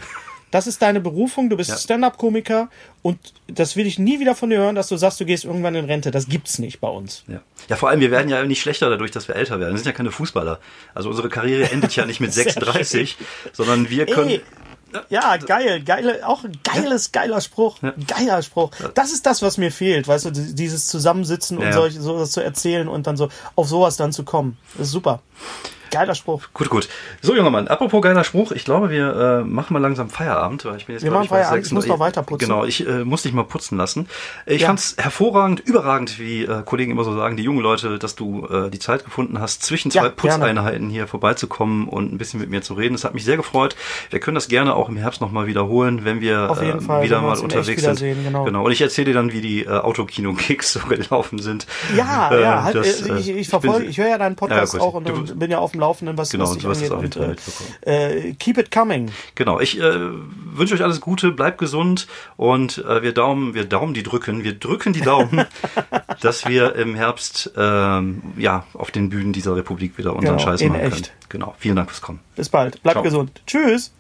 [0.52, 1.78] Das ist deine Berufung, du bist Ja.
[1.78, 2.70] Stand-Up-Komiker
[3.02, 5.76] und das will ich nie wieder von dir hören, dass du sagst, du gehst irgendwann
[5.76, 6.12] in Rente.
[6.12, 7.24] Das gibt's nicht bei uns.
[7.28, 7.40] Ja.
[7.70, 9.72] ja, vor allem, wir werden ja nicht schlechter dadurch, dass wir älter werden.
[9.74, 10.60] Wir sind ja keine Fußballer.
[10.94, 13.18] Also unsere Karriere endet ja nicht mit Sehr 36,
[13.54, 14.30] sondern wir können.
[14.30, 14.42] Ey,
[15.08, 17.78] ja, geil, geile, auch ein geiles, geiler Spruch,
[18.08, 18.72] geiler Spruch.
[18.94, 21.72] Das ist das, was mir fehlt, weißt du, dieses Zusammensitzen und Ja.
[21.72, 24.58] solch, sowas zu erzählen und dann so auf sowas dann zu kommen.
[24.78, 25.22] Das ist super.
[25.92, 26.44] Geiler Spruch.
[26.54, 26.90] Gut, gut.
[27.22, 30.78] So, junger Mann, apropos geiler Spruch, ich glaube, wir äh, machen mal langsam Feierabend, weil
[30.78, 31.92] ich bin jetzt Wir machen ich, Feierabend, ich muss 6.
[31.94, 32.48] noch weiter putzen.
[32.48, 34.08] Genau, ich äh, muss dich mal putzen lassen.
[34.46, 34.68] Ich Ja.
[34.68, 38.70] fand's hervorragend, überragend, wie äh, Kollegen immer so sagen, die jungen Leute, dass du äh,
[38.70, 40.16] die Zeit gefunden hast, zwischen zwei Ja, gerne.
[40.16, 42.94] Putzeinheiten hier vorbeizukommen und ein bisschen mit mir zu reden.
[42.94, 43.76] Das hat mich sehr gefreut.
[44.10, 47.04] Wir können das gerne auch im Herbst nochmal wiederholen, wenn wir Auf jeden äh, Fall,
[47.04, 48.00] wieder mal unterwegs sind.
[48.00, 48.46] genau.
[48.46, 48.64] genau.
[48.66, 51.68] Und ich erzähle dir dann, wie die äh, Autokino-Kicks so gelaufen sind.
[51.96, 54.74] Ja, Äh, ja, halt, das, äh, äh, ich, ich verfolge, ich höre ja deinen Podcast
[54.74, 57.18] Ja, auch und, Du- und bin ja auf dem Laufenden, was, Genau, was dich angeht.
[57.18, 57.38] Und,
[57.86, 59.12] äh, äh, keep it coming.
[59.36, 59.84] Genau, ich äh,
[60.54, 62.08] wünsche euch alles Gute, bleibt gesund
[62.38, 65.46] und äh, wir Daumen, wir Daumen die drücken, wir drücken die Daumen,
[66.22, 70.62] dass wir im Herbst ähm, ja auf den Bühnen dieser Republik wieder unseren Genau, Scheiß
[70.64, 70.94] machen können.
[70.94, 71.14] echt.
[71.30, 72.20] Genau, vielen Dank fürs Kommen.
[72.36, 72.82] Bis bald.
[72.84, 73.04] Bleib Ciao.
[73.04, 73.42] gesund.
[73.46, 73.92] Tschüss.